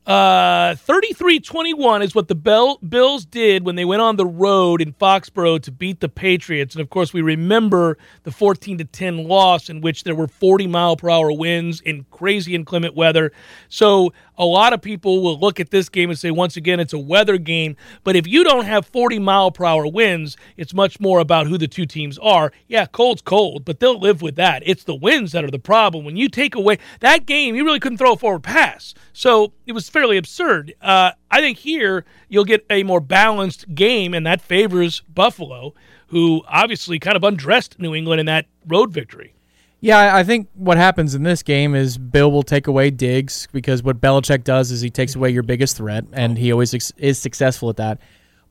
[0.07, 4.93] Uh, 33-21 is what the Bell, Bills did when they went on the road in
[4.93, 6.75] Foxborough to beat the Patriots.
[6.75, 10.65] And of course, we remember the 14 to 10 loss in which there were 40
[10.67, 13.33] mile per hour winds in crazy inclement weather.
[13.67, 16.93] So a lot of people will look at this game and say, once again, it's
[16.93, 17.75] a weather game.
[18.03, 21.57] But if you don't have 40 mile per hour winds, it's much more about who
[21.57, 22.51] the two teams are.
[22.67, 24.63] Yeah, cold's cold, but they'll live with that.
[24.65, 26.05] It's the winds that are the problem.
[26.05, 28.93] When you take away that game, you really couldn't throw a forward pass.
[29.13, 30.73] So it was fairly absurd.
[30.81, 35.73] Uh, I think here you'll get a more balanced game, and that favors Buffalo,
[36.07, 39.33] who obviously kind of undressed New England in that road victory.
[39.79, 43.83] Yeah, I- think what happens in this game is Bill will take away Diggs because
[43.83, 47.69] what Belichick does is he takes away your biggest threat, and he always is successful
[47.69, 47.99] at that.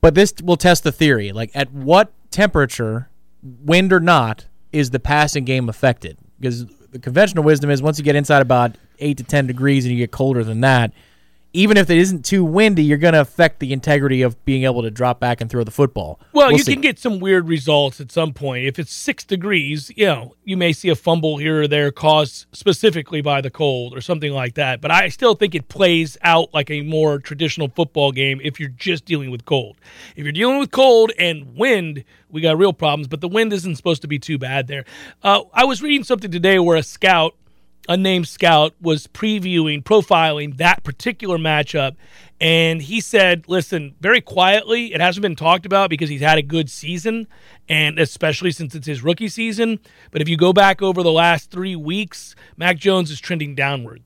[0.00, 1.32] But this will test the theory.
[1.32, 3.08] Like, at what temperature,
[3.42, 6.16] wind or not, is the passing game affected?
[6.38, 9.92] Because the conventional wisdom is once you get inside about 8 to 10 degrees and
[9.92, 10.92] you get colder than that,
[11.56, 14.82] even if it isn't too windy, you're going to affect the integrity of being able
[14.82, 16.20] to drop back and throw the football.
[16.32, 16.74] Well, We'll you see.
[16.74, 18.66] can get some weird results at some point.
[18.66, 22.44] If it's six degrees, you know, you may see a fumble here or there caused
[22.52, 24.82] specifically by the cold or something like that.
[24.82, 28.68] But I still think it plays out like a more traditional football game if you're
[28.68, 29.78] just dealing with cold.
[30.14, 33.08] If you're dealing with cold and wind, we got real problems.
[33.08, 34.84] But the wind isn't supposed to be too bad there.
[35.22, 37.34] Uh, I was reading something today where a scout
[37.88, 41.96] unnamed scout was previewing, profiling that particular matchup.
[42.40, 46.42] And he said, listen, very quietly, it hasn't been talked about because he's had a
[46.42, 47.26] good season,
[47.68, 49.80] and especially since it's his rookie season.
[50.10, 54.02] But if you go back over the last three weeks, Mac Jones is trending downward.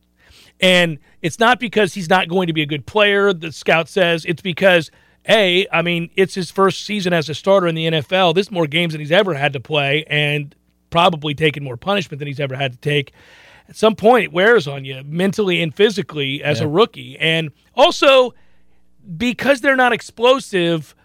[0.61, 4.25] And it's not because he's not going to be a good player, the scout says.
[4.27, 4.90] It's because,
[5.29, 8.35] A, I mean, it's his first season as a starter in the NFL.
[8.35, 10.55] This is more games than he's ever had to play and
[10.90, 13.12] probably taken more punishment than he's ever had to take.
[13.71, 17.17] At some point, it wears on you mentally and physically as a rookie.
[17.19, 18.35] And also,
[19.17, 20.97] because they're not explosive,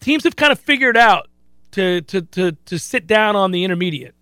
[0.00, 1.28] teams have kind of figured out
[1.72, 4.14] to, to, to, to sit down on the intermediate.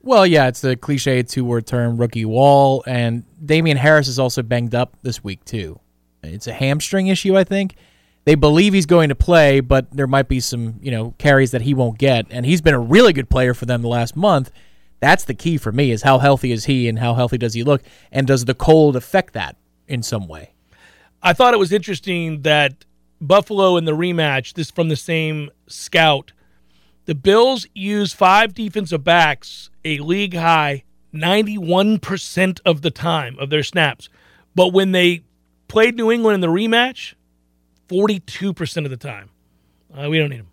[0.00, 4.42] Well, yeah, it's the cliche two word term, rookie wall, and Damien Harris is also
[4.42, 5.78] banged up this week too.
[6.22, 7.76] It's a hamstring issue, I think.
[8.24, 11.60] They believe he's going to play, but there might be some, you know, carries that
[11.60, 12.26] he won't get.
[12.30, 14.50] And he's been a really good player for them the last month.
[15.04, 17.62] That's the key for me is how healthy is he and how healthy does he
[17.62, 17.82] look?
[18.10, 19.54] And does the cold affect that
[19.86, 20.54] in some way?
[21.22, 22.86] I thought it was interesting that
[23.20, 26.32] Buffalo in the rematch, this from the same scout,
[27.04, 33.62] the Bills use five defensive backs a league high 91% of the time of their
[33.62, 34.08] snaps.
[34.54, 35.22] But when they
[35.68, 37.12] played New England in the rematch,
[37.90, 39.28] 42% of the time.
[39.94, 40.48] Uh, we don't need them.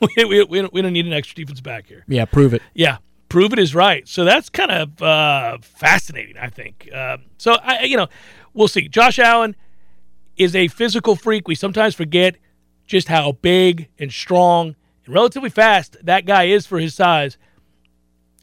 [0.16, 2.02] we, we, we, don't, we don't need an extra defense back here.
[2.08, 2.62] Yeah, prove it.
[2.72, 2.96] Yeah,
[3.34, 4.06] prove it is right.
[4.06, 6.88] So that's kind of uh, fascinating, I think.
[6.94, 8.06] Uh, so I, you know,
[8.52, 8.86] we'll see.
[8.86, 9.56] Josh Allen
[10.36, 11.48] is a physical freak.
[11.48, 12.36] We sometimes forget
[12.86, 17.36] just how big and strong and relatively fast that guy is for his size.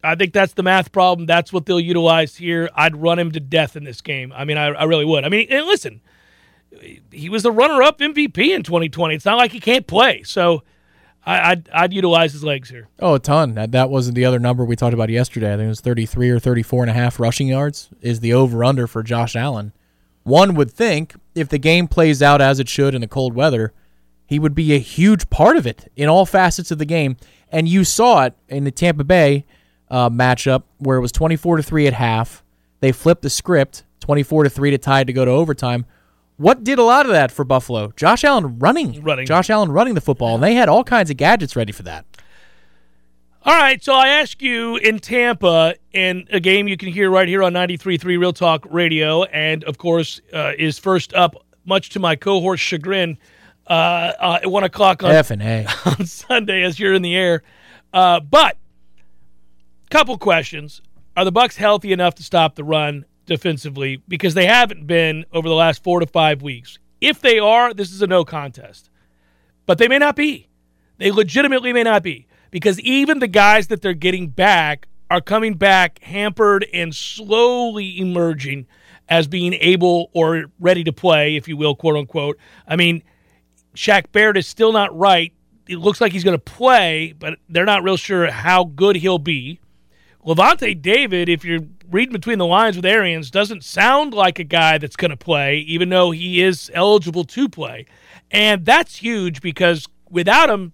[0.03, 1.25] I think that's the math problem.
[1.25, 2.69] That's what they'll utilize here.
[2.75, 4.33] I'd run him to death in this game.
[4.35, 5.23] I mean, I, I really would.
[5.23, 6.01] I mean, and listen,
[7.13, 9.15] he was the runner-up MVP in 2020.
[9.15, 10.23] It's not like he can't play.
[10.23, 10.63] So
[11.25, 12.87] I, I'd, I'd utilize his legs here.
[12.99, 13.53] Oh, a ton.
[13.53, 15.53] That, that wasn't the other number we talked about yesterday.
[15.53, 18.87] I think it was 33 or 34 and a half rushing yards is the over-under
[18.87, 19.73] for Josh Allen.
[20.23, 23.73] One would think if the game plays out as it should in the cold weather,
[24.25, 27.17] he would be a huge part of it in all facets of the game.
[27.51, 29.45] And you saw it in the Tampa Bay
[29.89, 32.43] uh, matchup where it was 24 to 3 at half.
[32.79, 35.85] They flipped the script 24 to 3 to tie to go to overtime.
[36.41, 37.93] What did a lot of that for Buffalo?
[37.95, 39.03] Josh Allen running.
[39.03, 39.27] Running.
[39.27, 40.33] Josh Allen running the football.
[40.33, 42.03] And they had all kinds of gadgets ready for that.
[43.43, 47.27] All right, so I ask you in Tampa, and a game you can hear right
[47.27, 51.99] here on 93.3 Real Talk Radio, and of course uh, is first up, much to
[51.99, 53.17] my cohort's chagrin,
[53.67, 53.73] uh,
[54.19, 55.67] uh, at 1 o'clock on, F and A.
[55.85, 57.43] on Sunday as you're in the air.
[57.93, 58.57] Uh, but,
[59.91, 60.81] couple questions.
[61.15, 64.01] Are the Bucs healthy enough to stop the run defensively?
[64.07, 66.77] Because they haven't been over the last four to five weeks.
[66.99, 68.89] If they are, this is a no contest.
[69.65, 70.49] But they may not be.
[70.97, 75.55] They legitimately may not be because even the guys that they're getting back are coming
[75.55, 78.67] back hampered and slowly emerging
[79.09, 82.37] as being able or ready to play, if you will, quote unquote.
[82.67, 83.03] I mean,
[83.75, 85.33] Shaq Barrett is still not right.
[85.67, 89.19] It looks like he's going to play, but they're not real sure how good he'll
[89.19, 89.59] be.
[90.25, 94.77] Lavonte David, if you're reading between the lines with Arians, doesn't sound like a guy
[94.77, 97.85] that's going to play, even though he is eligible to play.
[98.29, 100.73] And that's huge because without him,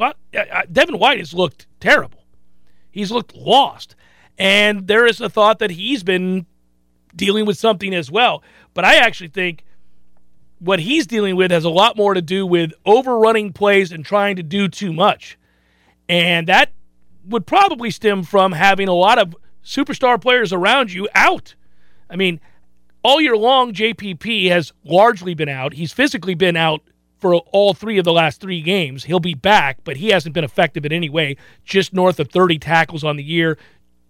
[0.00, 2.24] uh, uh, Devin White has looked terrible.
[2.90, 3.94] He's looked lost.
[4.38, 6.46] And there is a thought that he's been
[7.14, 8.42] dealing with something as well.
[8.74, 9.64] But I actually think
[10.58, 14.36] what he's dealing with has a lot more to do with overrunning plays and trying
[14.36, 15.38] to do too much.
[16.08, 16.72] And that
[17.26, 21.54] would probably stem from having a lot of superstar players around you out.
[22.08, 22.40] I mean,
[23.02, 25.74] all year long, JPP has largely been out.
[25.74, 26.82] He's physically been out
[27.18, 29.04] for all three of the last three games.
[29.04, 31.36] He'll be back, but he hasn't been effective in any way.
[31.64, 33.58] Just north of 30 tackles on the year,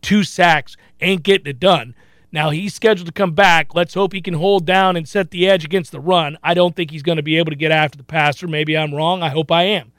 [0.03, 1.95] two sacks, ain't getting it done.
[2.33, 3.75] Now he's scheduled to come back.
[3.75, 6.37] Let's hope he can hold down and set the edge against the run.
[6.43, 8.49] I don't think he's going to be able to get after the passer.
[8.49, 9.23] Maybe I'm wrong.
[9.23, 9.93] I hope I am.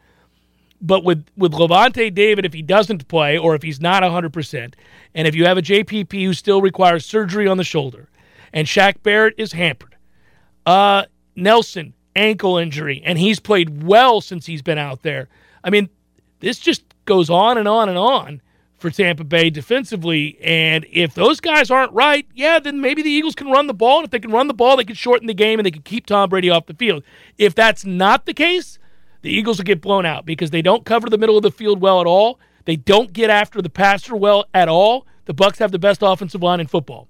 [0.80, 4.74] But with with Lavonte David, if he doesn't play or if he's not 100%,
[5.16, 8.10] and if you have a JPP who still requires surgery on the shoulder,
[8.54, 9.96] and Shaq Barrett is hampered,
[10.66, 15.30] uh, Nelson ankle injury, and he's played well since he's been out there.
[15.64, 15.90] I mean,
[16.40, 18.42] this just goes on and on and on
[18.78, 20.38] for Tampa Bay defensively.
[20.44, 23.98] And if those guys aren't right, yeah, then maybe the Eagles can run the ball.
[23.98, 25.82] And if they can run the ball, they can shorten the game and they can
[25.82, 27.04] keep Tom Brady off the field.
[27.38, 28.78] If that's not the case,
[29.28, 31.82] the Eagles will get blown out because they don't cover the middle of the field
[31.82, 32.40] well at all.
[32.64, 35.06] They don't get after the passer well at all.
[35.26, 37.10] The Bucs have the best offensive line in football,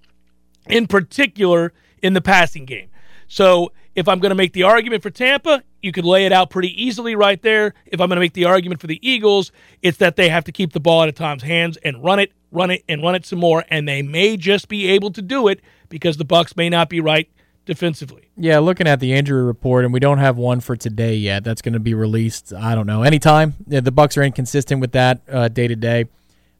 [0.66, 2.90] in particular in the passing game.
[3.28, 6.50] So if I'm going to make the argument for Tampa, you could lay it out
[6.50, 7.76] pretty easily right there.
[7.86, 9.52] If I'm going to make the argument for the Eagles,
[9.84, 12.32] it's that they have to keep the ball out of Tom's hands and run it,
[12.52, 13.64] run it, and run it some more.
[13.70, 17.00] And they may just be able to do it because the Bucs may not be
[17.00, 17.30] right
[17.68, 18.30] defensively.
[18.36, 21.44] Yeah, looking at the injury report, and we don't have one for today yet.
[21.44, 22.52] That's going to be released.
[22.52, 23.54] I don't know anytime.
[23.68, 26.06] Yeah, the Bucs are inconsistent with that day to day.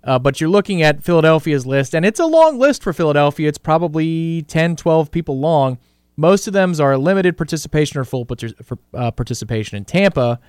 [0.04, 3.50] But you're looking at Philadelphia's list, and it's a long list for Philadelphia.
[3.50, 5.80] It's probably 10, 12 people long.
[6.16, 8.28] Most of them are limited participation or full
[8.94, 9.78] uh, participation.
[9.78, 10.40] In Tampa,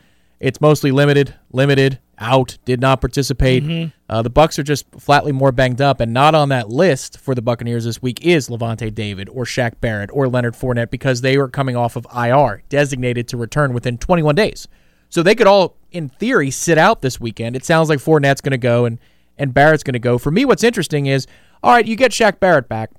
[0.40, 3.62] it's mostly limited, limited, out, did not participate.
[4.08, 7.34] Uh, the Bucs are just flatly more banged up, and not on that list for
[7.34, 11.36] the Buccaneers this week is Lavonte David or Shaq Barrett or Leonard Fournette because they
[11.36, 14.66] were coming off of IR, designated to return within 21 days.
[15.10, 17.56] So they could all, in theory, sit out this weekend.
[17.56, 18.98] It sounds like Fournette's going to go and
[19.38, 20.18] and Barrett's going to go.
[20.18, 21.26] For me, what's interesting is,
[21.62, 22.90] all right, you get Shaq Barrett back.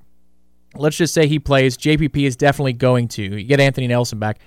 [0.74, 1.76] Let's just say he plays.
[1.76, 3.22] JPP is definitely going to.
[3.22, 4.40] You get Anthony Nelson back.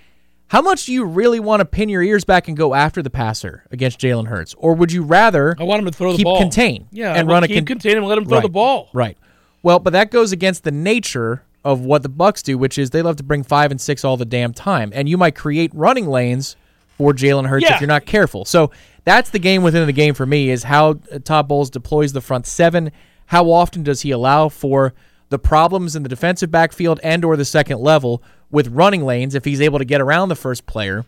[0.53, 3.09] How much do you really want to pin your ears back and go after the
[3.09, 6.25] passer against Jalen Hurts, or would you rather I want him to throw the keep
[6.25, 6.37] ball.
[6.39, 8.51] contain Yeah, and run a keep con- contain him, let him throw the Right.
[8.51, 8.89] ball.
[8.93, 9.17] Right.
[9.63, 13.01] Well, but that goes against the nature of what the Bucs do, which is they
[13.01, 16.05] love to bring five and six all the damn time, and you might create running
[16.07, 16.55] lanes
[16.99, 17.73] for Jalen Hurts Yeah.
[17.73, 18.45] if you're not careful.
[18.45, 18.69] So
[19.05, 22.45] that's the game within the game for me is how Todd Bowles deploys the front
[22.45, 22.91] seven.
[23.25, 24.93] How often does he allow for
[25.29, 29.45] the problems in the defensive backfield and or the second level with running lanes if
[29.45, 31.05] he's able to get around the first player?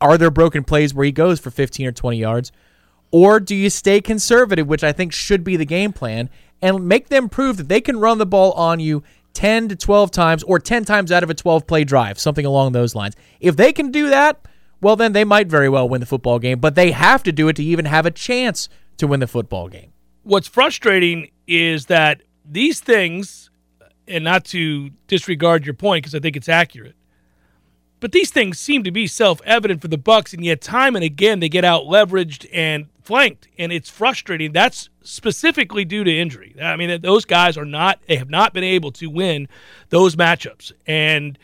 [0.00, 2.52] Are there broken plays where he goes for 15 or 20 yards?
[3.10, 6.28] Or do you stay conservative, which I think should be the game plan,
[6.60, 9.02] and make them prove that they can run the ball on you
[9.34, 12.72] 10 to 12 times or 10 times out of a 12 play drive, something along
[12.72, 13.14] those lines?
[13.40, 14.46] If they can do that,
[14.80, 17.48] well, then they might very well win the football game, but they have to do
[17.48, 19.92] it to even have a chance to win the football game.
[20.24, 23.50] What's frustrating is that these things,
[24.06, 26.94] and not to disregard your point because I think it's accurate,
[28.00, 31.40] but these things seem to be self-evident for the Bucs, and yet time and again
[31.40, 34.52] they get out leveraged and flanked, and it's frustrating.
[34.52, 36.54] That's specifically due to injury.
[36.60, 39.48] I mean, those guys are not; they have not been able to win
[39.88, 41.38] those matchups, and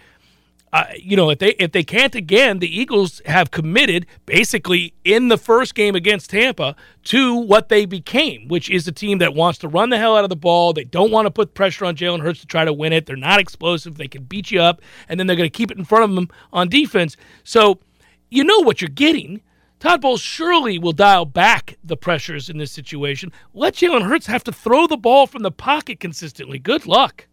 [0.72, 5.28] uh, you know, if they if they can't again, the Eagles have committed basically in
[5.28, 9.58] the first game against Tampa to what they became, which is a team that wants
[9.60, 10.72] to run the hell out of the ball.
[10.72, 13.06] They don't want to put pressure on Jalen Hurts to try to win it.
[13.06, 13.96] They're not explosive.
[13.96, 16.14] They can beat you up, and then they're going to keep it in front of
[16.14, 17.16] them on defense.
[17.42, 17.80] So
[18.30, 19.40] you know what you're getting.
[19.80, 23.32] Todd Bowles surely will dial back the pressures in this situation.
[23.54, 26.58] Let Jalen Hurts have to throw the ball from the pocket consistently.
[26.58, 27.26] Good luck.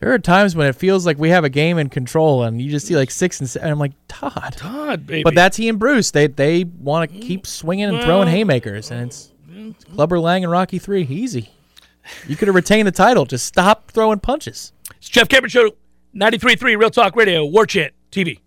[0.00, 2.70] There are times when it feels like we have a game in control, and you
[2.70, 3.66] just see like six and seven.
[3.66, 4.54] And I'm like, Todd.
[4.56, 5.22] Todd, baby.
[5.22, 6.10] But that's he and Bruce.
[6.10, 7.22] They they want to mm.
[7.22, 11.02] keep swinging and throwing haymakers, and it's, it's Clubber Lang and Rocky Three.
[11.02, 11.50] Easy.
[12.26, 13.24] You could have retained the title.
[13.24, 14.72] Just stop throwing punches.
[14.96, 15.70] It's Jeff Cameron Show,
[16.14, 18.40] 93.3 Real Talk Radio, War Chant TV.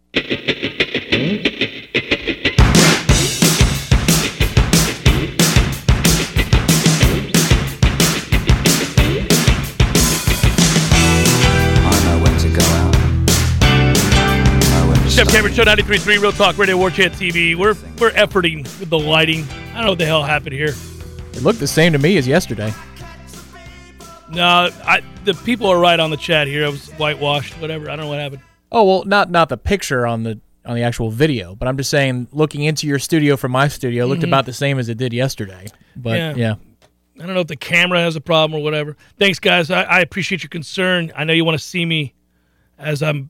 [15.52, 17.58] Jeff Show, 93.3 Real Talk Radio, War Chant TV.
[17.58, 19.44] We're, we're efforting with the lighting.
[19.72, 20.74] I don't know what the hell happened here.
[21.34, 22.74] It looked the same to me as yesterday.
[24.30, 26.64] No, I, the people are right on the chat here.
[26.64, 27.90] It was whitewashed, whatever.
[27.90, 28.42] I don't know what happened.
[28.72, 31.90] Oh well, not not the picture on the on the actual video, but I'm just
[31.90, 34.30] saying, looking into your studio from my studio, looked mm-hmm.
[34.30, 35.68] about the same as it did yesterday.
[35.98, 36.34] But Yeah.
[36.36, 36.56] yeah.
[37.20, 38.96] I don't know if the camera has a problem or whatever.
[39.18, 39.70] Thanks, guys.
[39.70, 41.12] I, I appreciate your concern.
[41.14, 42.14] I know you want to see me
[42.80, 43.30] as I'm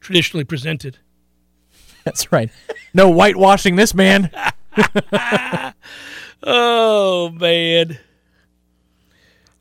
[0.00, 0.98] traditionally presented.
[2.04, 2.50] that's right.
[2.92, 4.30] No whitewashing this man.
[6.46, 7.88] Oh, man.
[7.88, 7.96] Do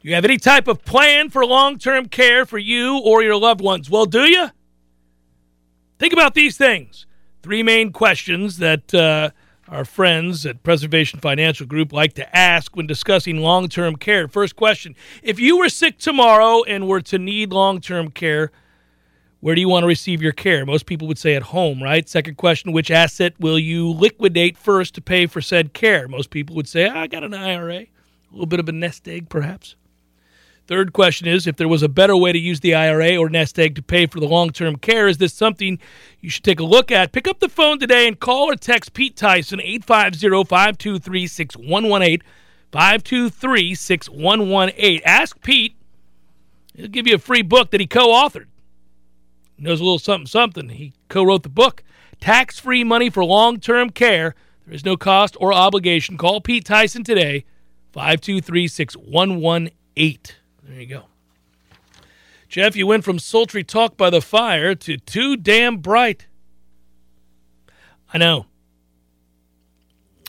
[0.02, 3.62] you have any type of plan for long term care for you or your loved
[3.62, 3.90] ones?
[3.90, 4.50] Well, do you?
[5.98, 7.06] Think about these things.
[7.42, 9.30] Three main questions that uh,
[9.70, 14.28] our friends at Preservation Financial Group like to ask when discussing long term care.
[14.28, 18.52] First question If you were sick tomorrow and were to need long term care,
[19.44, 20.66] where do you want to receive your care?
[20.66, 22.08] Most people would say at home, right?
[22.08, 26.08] Second question, which asset will you liquidate first to pay for said care?
[26.08, 27.88] Most people would say, I got an IRA, a
[28.32, 29.76] little bit of a nest egg, perhaps.
[30.66, 33.60] Third question is if there was a better way to use the IRA or nest
[33.60, 35.78] egg to pay for the long term care, is this something
[36.22, 37.12] you should take a look at?
[37.12, 42.22] Pick up the phone today and call or text Pete Tyson 850 523 6118.
[42.72, 45.02] 523 6118.
[45.04, 45.76] Ask Pete.
[46.76, 48.46] He'll give you a free book that he co authored
[49.64, 50.70] knows a little something something.
[50.70, 51.84] He co-wrote the book,
[52.20, 54.36] Tax Free Money for Long-Term Care.
[54.66, 56.18] There is no cost or obligation.
[56.18, 57.46] Call Pete Tyson today,
[57.94, 59.72] 523-6118.
[60.64, 61.04] There you go.
[62.48, 66.28] Jeff, you went from sultry talk by the fire to too damn bright.
[68.14, 68.46] I know.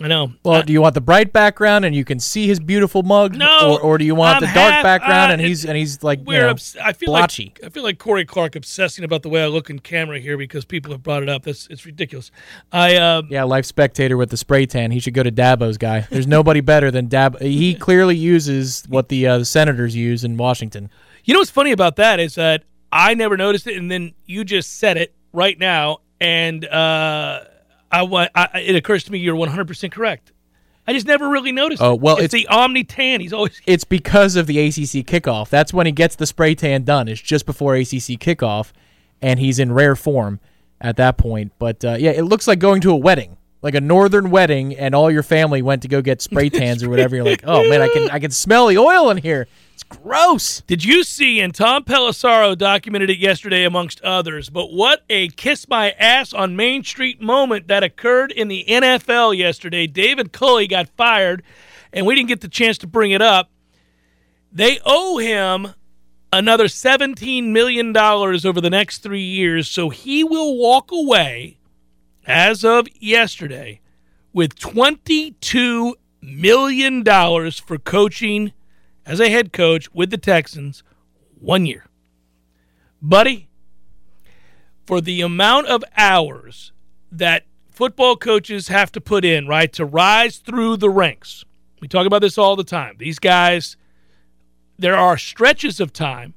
[0.03, 0.33] I know.
[0.45, 3.37] Well, Uh, do you want the bright background and you can see his beautiful mug,
[3.37, 5.77] No, or, or do you want I'm the dark half- background uh, and he's and
[5.77, 7.53] he's like we're know, obs- I feel blotchy?
[7.57, 10.37] like I feel like Corey Clark obsessing about the way I look in camera here
[10.37, 11.45] because people have brought it up.
[11.45, 12.33] That's it's ridiculous.
[12.73, 14.91] I uh, Yeah, life spectator with the spray tan.
[14.91, 16.09] He should go to Dabo's guy.
[16.11, 17.41] There's nobody better than Dab.
[17.41, 20.91] He clearly uses what the uh, the senators use in Washington.
[21.25, 24.45] You know what's funny about that is that I never noticed it, and then you
[24.45, 27.41] just said it right now, and uh,
[28.03, 30.33] I, I it occurs to me you're 100 percent correct.
[30.87, 31.81] I just never really noticed.
[31.81, 32.01] Oh, it.
[32.01, 33.21] well, it's, it's- the Omni Tan.
[33.21, 35.49] He's always It's because of the ACC kickoff.
[35.49, 37.09] That's when he gets the spray tan done.
[37.09, 38.73] It's just before ACC kickoff,
[39.23, 40.41] and he's in rare form
[40.81, 41.53] at that point.
[41.59, 43.34] But uh, yeah, it looks like going to a wedding,
[43.65, 46.91] like a northern wedding, and all your family went to go get spray tans or
[46.91, 47.17] whatever.
[47.17, 49.49] You're like, oh man, I can I can smell the oil in here.
[49.73, 50.61] It's gross.
[50.67, 55.67] Did you see, and Tom Pelissero documented it yesterday amongst others, but what a kiss
[55.67, 59.87] my ass on Main Street moment that occurred in the NFL yesterday.
[59.87, 61.43] David Culley got fired,
[61.91, 63.51] and we didn't get the chance to bring it up.
[64.53, 65.75] They owe him
[66.31, 71.57] another $17 million over the next three years, so he will walk away,
[72.27, 73.81] as of yesterday,
[74.33, 78.53] with $22 million for coaching
[79.07, 80.83] as a head coach with the Texans
[81.39, 81.87] one year.
[83.01, 83.49] Buddy,
[84.87, 86.73] for the amount of hours
[87.13, 91.45] that football coaches have to put in, right, to rise through the ranks.
[91.81, 92.97] We talk about this all the time.
[92.99, 93.77] These guys,
[94.79, 96.35] there are stretches of time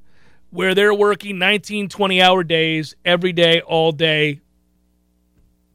[0.49, 4.41] where they're working 19, 20 hour days every day, all day,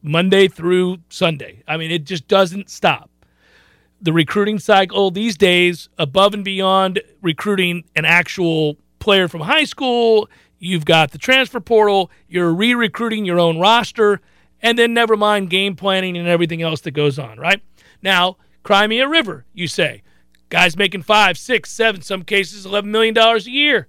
[0.03, 1.62] Monday through Sunday.
[1.66, 3.11] I mean, it just doesn't stop.
[4.00, 10.28] The recruiting cycle these days above and beyond recruiting an actual player from high school
[10.61, 14.20] you've got the transfer portal you're re-recruiting your own roster
[14.61, 17.61] and then never mind game planning and everything else that goes on right?
[18.00, 20.03] Now cry me a river you say
[20.50, 23.88] guys making five six seven some cases 11 million dollars a year.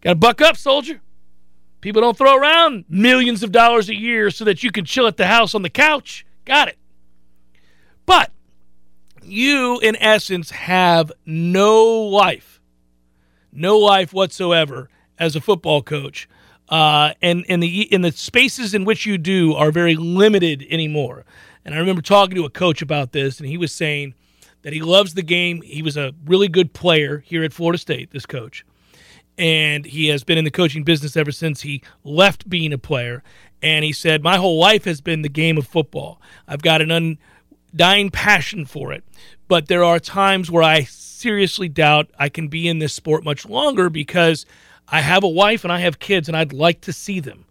[0.00, 1.00] Gotta buck up soldier
[1.86, 5.16] people don't throw around millions of dollars a year so that you can chill at
[5.16, 6.76] the house on the couch got it
[8.06, 8.30] but
[9.28, 12.60] you, in essence, have no life,
[13.52, 16.28] no life whatsoever as a football coach.
[16.68, 21.24] Uh, and and the in the spaces in which you do are very limited anymore.
[21.64, 24.14] And I remember talking to a coach about this, and he was saying
[24.62, 25.62] that he loves the game.
[25.62, 28.10] He was a really good player here at Florida State.
[28.10, 28.64] This coach,
[29.38, 33.22] and he has been in the coaching business ever since he left being a player.
[33.62, 36.20] And he said, My whole life has been the game of football.
[36.46, 37.18] I've got an
[37.72, 39.04] undying passion for it.
[39.48, 43.46] But there are times where I seriously doubt I can be in this sport much
[43.46, 44.44] longer because
[44.88, 47.44] I have a wife and I have kids and I'd like to see them.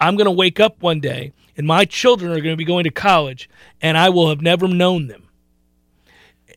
[0.00, 2.84] I'm going to wake up one day and my children are going to be going
[2.84, 3.48] to college
[3.80, 5.25] and I will have never known them.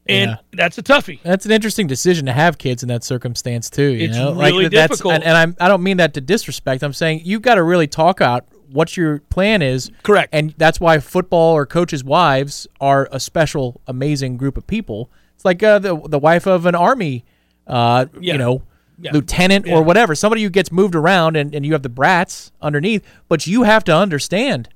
[0.10, 0.38] And Yeah.
[0.54, 1.20] that's a toughie.
[1.24, 3.84] That's an interesting decision to have kids in that circumstance too.
[3.94, 5.14] You It's know, really like, that's, difficult.
[5.16, 6.84] And, and I'm I don't mean that to disrespect.
[6.84, 9.92] I'm saying you've got to really talk out what your plan is.
[10.04, 10.30] Correct.
[10.34, 15.10] And that's why football or coaches' wives are a special, amazing group of people.
[15.36, 17.24] It's like uh, the the wife of an army,
[17.68, 18.34] uh, Yeah.
[18.34, 18.62] you know,
[19.02, 19.12] Yeah.
[19.14, 20.14] lieutenant or whatever.
[20.16, 23.02] Somebody who gets moved around, and, and you have the brats underneath.
[23.30, 24.68] But you have to understand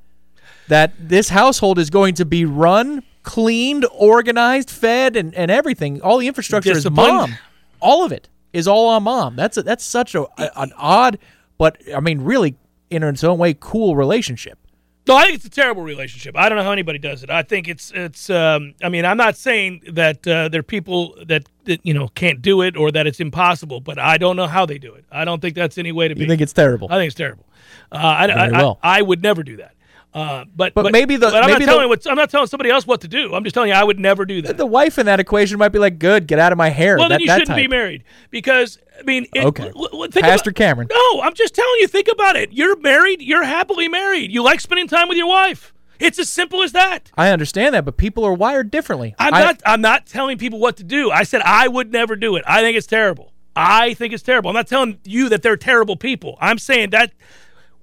[0.70, 6.02] that this household is going to be run, cleaned, organized, fed, and, and everything.
[6.02, 7.38] All the infrastructure is mom.
[7.80, 9.36] All of it is all on mom.
[9.36, 11.18] That's a, that's such a, a- an odd,
[11.58, 12.56] but I mean, really
[12.90, 14.60] in its own way, cool relationship.
[15.06, 16.38] No, I think it's a terrible relationship.
[16.38, 17.30] I don't know how anybody does it.
[17.30, 18.30] I think it's it's.
[18.30, 22.08] Um, I mean, I'm not saying that uh, there are people that, that you know
[22.10, 25.04] can't do it or that it's impossible, but I don't know how they do it.
[25.12, 26.22] I don't think that's any way to be.
[26.22, 26.88] You think it's terrible?
[26.90, 27.46] I think it's terrible.
[27.92, 28.80] Uh, I, I, I, well.
[28.82, 29.76] I would never do that.
[30.14, 32.46] Uh, but, But maybe the- but I'm maybe not telling the- what I'm not telling
[32.48, 33.34] somebody else what to do.
[33.34, 34.58] I'm just telling you I would never do that.
[34.58, 37.10] the wife in that equation might be like, "Good, get out of my hair." well,
[37.10, 39.72] that, then you shouldn't be married because I mean, it, Okay.
[39.76, 40.88] l- l- think Pastor about- Cameron.
[40.92, 41.88] No, I'm just telling you.
[41.88, 42.50] Think about it.
[42.54, 43.24] You're married.
[43.24, 44.32] You're happily married.
[44.32, 45.74] You like spending time with your wife.
[46.00, 47.12] It's as simple as that.
[47.18, 49.16] I understand that, but people are wired differently.
[49.18, 49.62] I'm I- not.
[49.66, 51.10] I'm not telling people what to do.
[51.10, 52.44] I said I would never do it.
[52.46, 53.32] I think it's terrible.
[53.56, 54.50] I think it's terrible.
[54.50, 56.38] I'm not telling you that they're terrible people.
[56.40, 57.14] I'm saying that.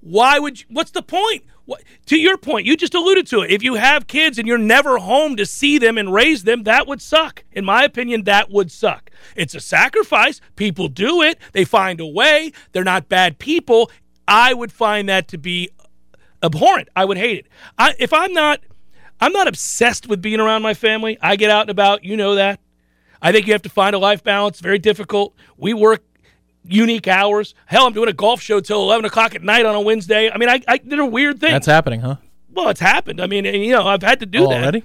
[0.01, 0.59] Why would?
[0.61, 1.43] You, what's the point?
[1.65, 3.51] What, to your point, you just alluded to it.
[3.51, 6.87] If you have kids and you're never home to see them and raise them, that
[6.87, 7.43] would suck.
[7.51, 9.11] In my opinion, that would suck.
[9.35, 10.41] It's a sacrifice.
[10.55, 11.37] People do it.
[11.53, 12.51] They find a way.
[12.71, 13.91] They're not bad people.
[14.27, 15.69] I would find that to be
[16.41, 16.89] abhorrent.
[16.95, 17.47] I would hate it.
[17.77, 18.61] I, if I'm not,
[19.19, 21.17] I'm not obsessed with being around my family.
[21.21, 22.03] I get out and about.
[22.03, 22.59] You know that.
[23.21, 24.59] I think you have to find a life balance.
[24.59, 25.35] Very difficult.
[25.57, 26.03] We work
[26.63, 27.53] unique hours.
[27.65, 30.29] Hell, I'm doing a golf show till 11 o'clock at night on a Wednesday.
[30.29, 31.51] I mean, I, I did a weird thing.
[31.51, 32.17] That's happening, huh?
[32.53, 33.21] well, it's happened.
[33.21, 34.61] I mean, you know, I've had to do Oh, that.
[34.61, 34.83] already?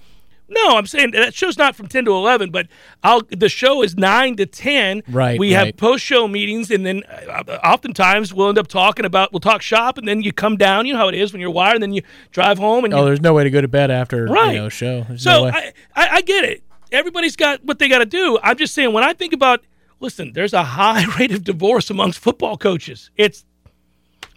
[0.48, 2.68] No, I'm saying that show's not from 10 to 11, but
[3.02, 5.02] I'll the show is 9 to 10.
[5.08, 9.40] Right, We have post-show meetings and then uh, oftentimes we'll end up talking about we'll
[9.40, 11.74] talk shop and then you come down, you know how it is when you're wired
[11.74, 13.90] and then you drive home and Oh, you there's no way to go to bed
[13.90, 14.52] after Right.
[14.54, 15.00] you know show.
[15.08, 15.50] There's So no.
[15.50, 16.62] I, I, I get it.
[16.92, 18.38] Everybody's got what they got to do.
[18.40, 19.64] I'm just saying when I think about,
[20.01, 23.11] listen, there's a high rate of divorce amongst football coaches.
[23.16, 23.44] It's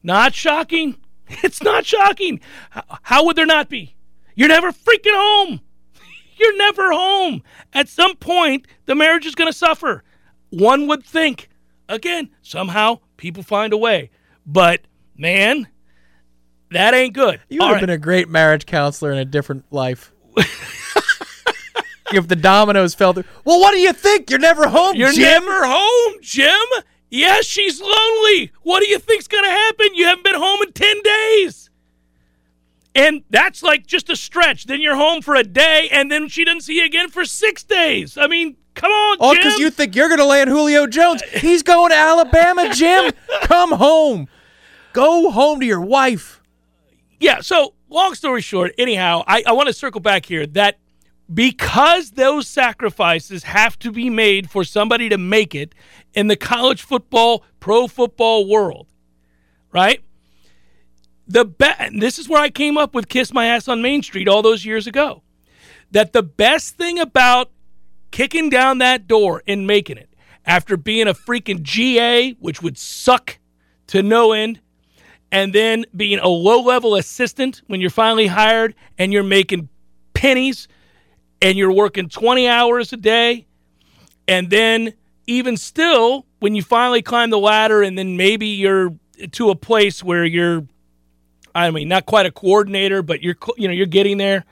[0.04, 0.96] not shocking.
[1.44, 2.42] It's not shocking.
[3.04, 3.96] How, would there not be?
[4.34, 5.62] You're never freaking home.
[6.40, 7.44] You're never home.
[7.72, 10.04] At some point, the marriage is going to suffer.
[10.50, 11.50] One would think.
[11.88, 14.10] Again, somehow people find a way.
[14.44, 14.82] But
[15.16, 15.68] man,
[16.72, 17.42] that ain't good.
[17.48, 17.82] you would All have right.
[17.82, 20.12] been a great marriage counselor in a different life.
[22.14, 23.24] If the dominoes fell through.
[23.46, 24.30] Well, what do you think?
[24.30, 25.22] You're never home, You're Jim.
[25.46, 26.66] never home, Jim.
[27.10, 28.52] Yes, she's lonely.
[28.62, 29.88] What do you think's going to happen?
[29.96, 31.70] You haven't been home in 10 days.
[32.96, 34.66] And that's like just a stretch.
[34.66, 37.64] Then you're home for a day, and then she doesn't see you again for six
[37.64, 38.18] days.
[38.18, 39.44] I mean, come on, All Jim.
[39.44, 41.22] because you think you're going to land Julio Jones.
[41.36, 43.12] He's going to Alabama, Jim.
[43.44, 44.28] Come home.
[44.94, 46.42] Go home to your wife.
[47.20, 50.80] Yeah, so long story short, anyhow, I, I want to circle back here that
[51.32, 55.76] because those sacrifices have to be made for somebody to make it
[56.14, 58.88] in the college football, pro football world,
[59.72, 60.02] right?
[61.28, 64.02] The be- and this is where I came up with Kiss My Ass on Main
[64.02, 65.22] Street all those years ago.
[65.92, 67.52] That the best thing about
[68.12, 70.10] kicking down that door and making it
[70.46, 73.38] after being a freaking GA, which would suck
[73.88, 74.62] to no end,
[75.32, 79.70] and then being a low level assistant when you're finally hired and you're making
[80.16, 80.68] pennies
[81.42, 83.46] and you're working 20 hours a day
[84.28, 84.94] and then
[85.28, 88.94] even still when you finally climb the ladder and then maybe you're
[89.32, 90.66] to a place where you're
[91.54, 94.46] I mean not quite a coordinator but you're, you know, you're getting there.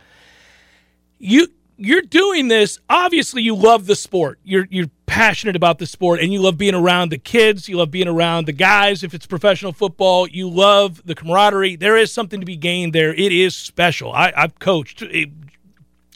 [1.19, 4.39] You you're doing this obviously you love the sport.
[4.43, 7.89] You're you're passionate about the sport and you love being around the kids you love
[7.91, 9.03] being around the guys.
[9.03, 11.75] If it's professional football you love the camaraderie.
[11.75, 13.13] There is something to be gained there.
[13.13, 14.11] It is special.
[14.11, 15.03] I, i've coached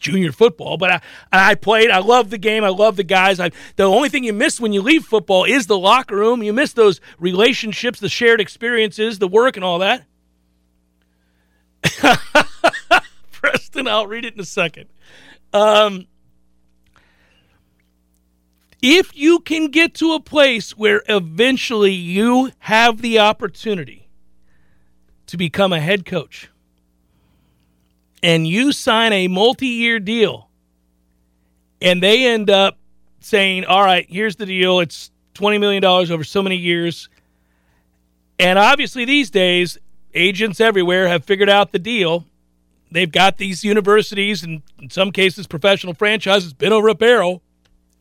[0.02, 1.89] junior football but I, I played.
[1.89, 2.64] I love the game.
[2.64, 3.39] I love the guys.
[3.39, 6.43] I, the only thing you miss when you leave football is the locker room.
[6.43, 10.06] You miss those relationships the shared experiences the work and all that.
[13.32, 14.89] Preston i'll read it in a second.
[15.54, 16.08] Um,
[18.82, 24.10] if you can get to a place where eventually you have the opportunity
[25.28, 26.49] to become a head coach
[28.24, 30.49] and you sign a multi year deal
[31.82, 32.78] and they end up
[33.19, 34.80] saying, all right, here's the deal.
[34.80, 37.09] It's $20 million over so many years.
[38.39, 39.78] And obviously, these days,
[40.13, 42.26] agents everywhere have figured out the deal.
[42.91, 47.41] They've got these universities and, in some cases, professional franchises bent over a barrel,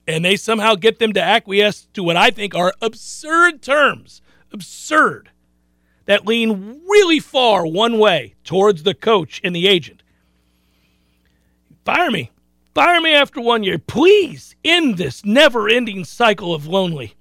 [0.06, 4.20] and they somehow get them to acquiesce to what I think are absurd terms.
[4.52, 5.30] Absurd.
[6.06, 10.02] That lean really far one way towards the coach and the agent.
[11.84, 12.30] Fire me.
[12.74, 13.78] Fire me after one year.
[13.78, 17.14] Please end this never ending cycle of lonely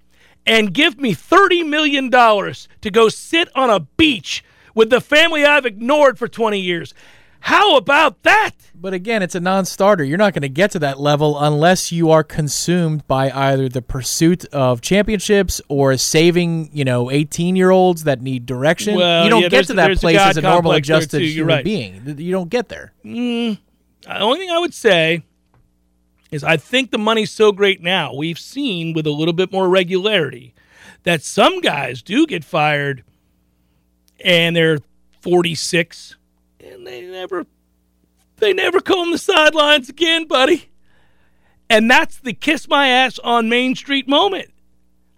[0.45, 4.43] and give me $30 million to go sit on a beach
[4.73, 6.93] with the family I've ignored for 20 years.
[7.41, 8.51] How about that?
[8.75, 10.03] But again, it's a non-starter.
[10.03, 13.81] You're not going to get to that level unless you are consumed by either the
[13.81, 18.95] pursuit of championships or saving, you know, 18-year-olds that need direction.
[18.95, 21.55] Well, you don't yeah, get to that there's a place as a normal, adjusted human
[21.55, 21.63] right.
[21.63, 22.17] being.
[22.19, 22.93] You don't get there.
[23.05, 23.57] Mm.
[24.09, 25.23] Uh, the only thing I would say
[26.31, 28.13] is I think the money's so great now.
[28.13, 30.55] We've seen with a little bit more regularity
[31.03, 33.03] that some guys do get fired
[34.23, 34.79] and they're
[35.21, 36.15] 46
[36.59, 37.45] and they never
[38.37, 40.69] they never comb the sidelines again, buddy.
[41.69, 44.49] And that's the kiss my ass on Main Street moment.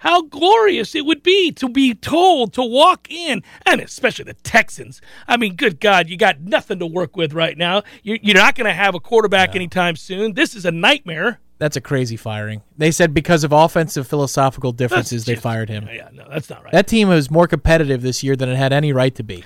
[0.01, 4.99] How glorious it would be to be told to walk in, and especially the Texans.
[5.27, 7.83] I mean, good God, you got nothing to work with right now.
[8.01, 10.33] You- You're not going to have a quarterback anytime soon.
[10.33, 11.39] This is a nightmare.
[11.59, 12.63] That's a crazy firing.
[12.75, 15.87] They said because of offensive philosophical differences, they fired him.
[15.93, 16.71] Yeah, no, that's not right.
[16.73, 19.43] That team was more competitive this year than it had any right to be.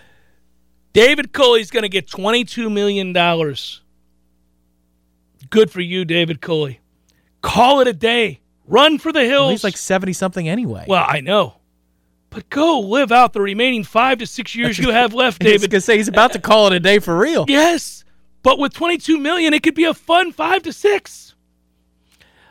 [0.94, 3.12] David Culley's going to get $22 million.
[5.50, 6.80] Good for you, David Coley.
[7.42, 8.40] Call it a day.
[8.68, 9.42] Run for the hills.
[9.42, 10.86] Well, he's like 70 something anyway.
[10.88, 11.56] well, I know.
[12.32, 15.54] But go live out the remaining five to six years you have left, I was
[15.54, 15.72] David.
[15.72, 17.46] to say he's about to call it a day for real.
[17.48, 18.04] Yes,
[18.44, 21.34] but with 22 million, it could be a fun five to six.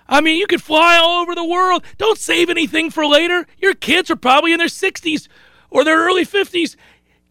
[0.08, 1.82] I mean, you could fly all over the world.
[1.98, 3.46] Don't save anything for later.
[3.58, 5.28] Your kids are probably in their 60s
[5.70, 6.76] or their early 50s.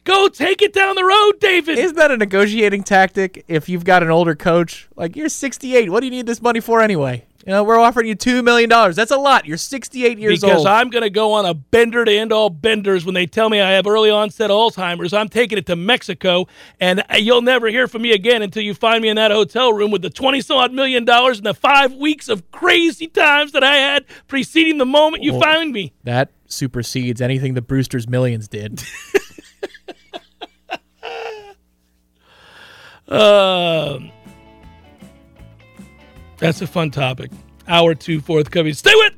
[0.03, 1.77] Go take it down the road, David.
[1.77, 4.89] Isn't that a negotiating tactic if you've got an older coach?
[4.95, 5.89] Like, you're 68.
[5.91, 7.25] What do you need this money for anyway?
[7.45, 8.69] You know, we're offering you $2 million.
[8.69, 9.45] That's a lot.
[9.45, 10.51] You're 68 years because old.
[10.63, 13.49] Because I'm going to go on a bender to end all benders when they tell
[13.49, 15.11] me I have early onset Alzheimer's.
[15.11, 16.47] I'm taking it to Mexico,
[16.79, 19.91] and you'll never hear from me again until you find me in that hotel room
[19.91, 23.63] with the 20 some odd million dollars and the five weeks of crazy times that
[23.63, 25.91] I had preceding the moment you Well- found me.
[26.05, 28.81] that supersedes anything the Brewster's Millions did.
[33.05, 34.11] Um,
[36.43, 37.31] that's a fun topic.
[37.67, 38.73] Hour two forthcoming.
[38.73, 39.12] Stay with.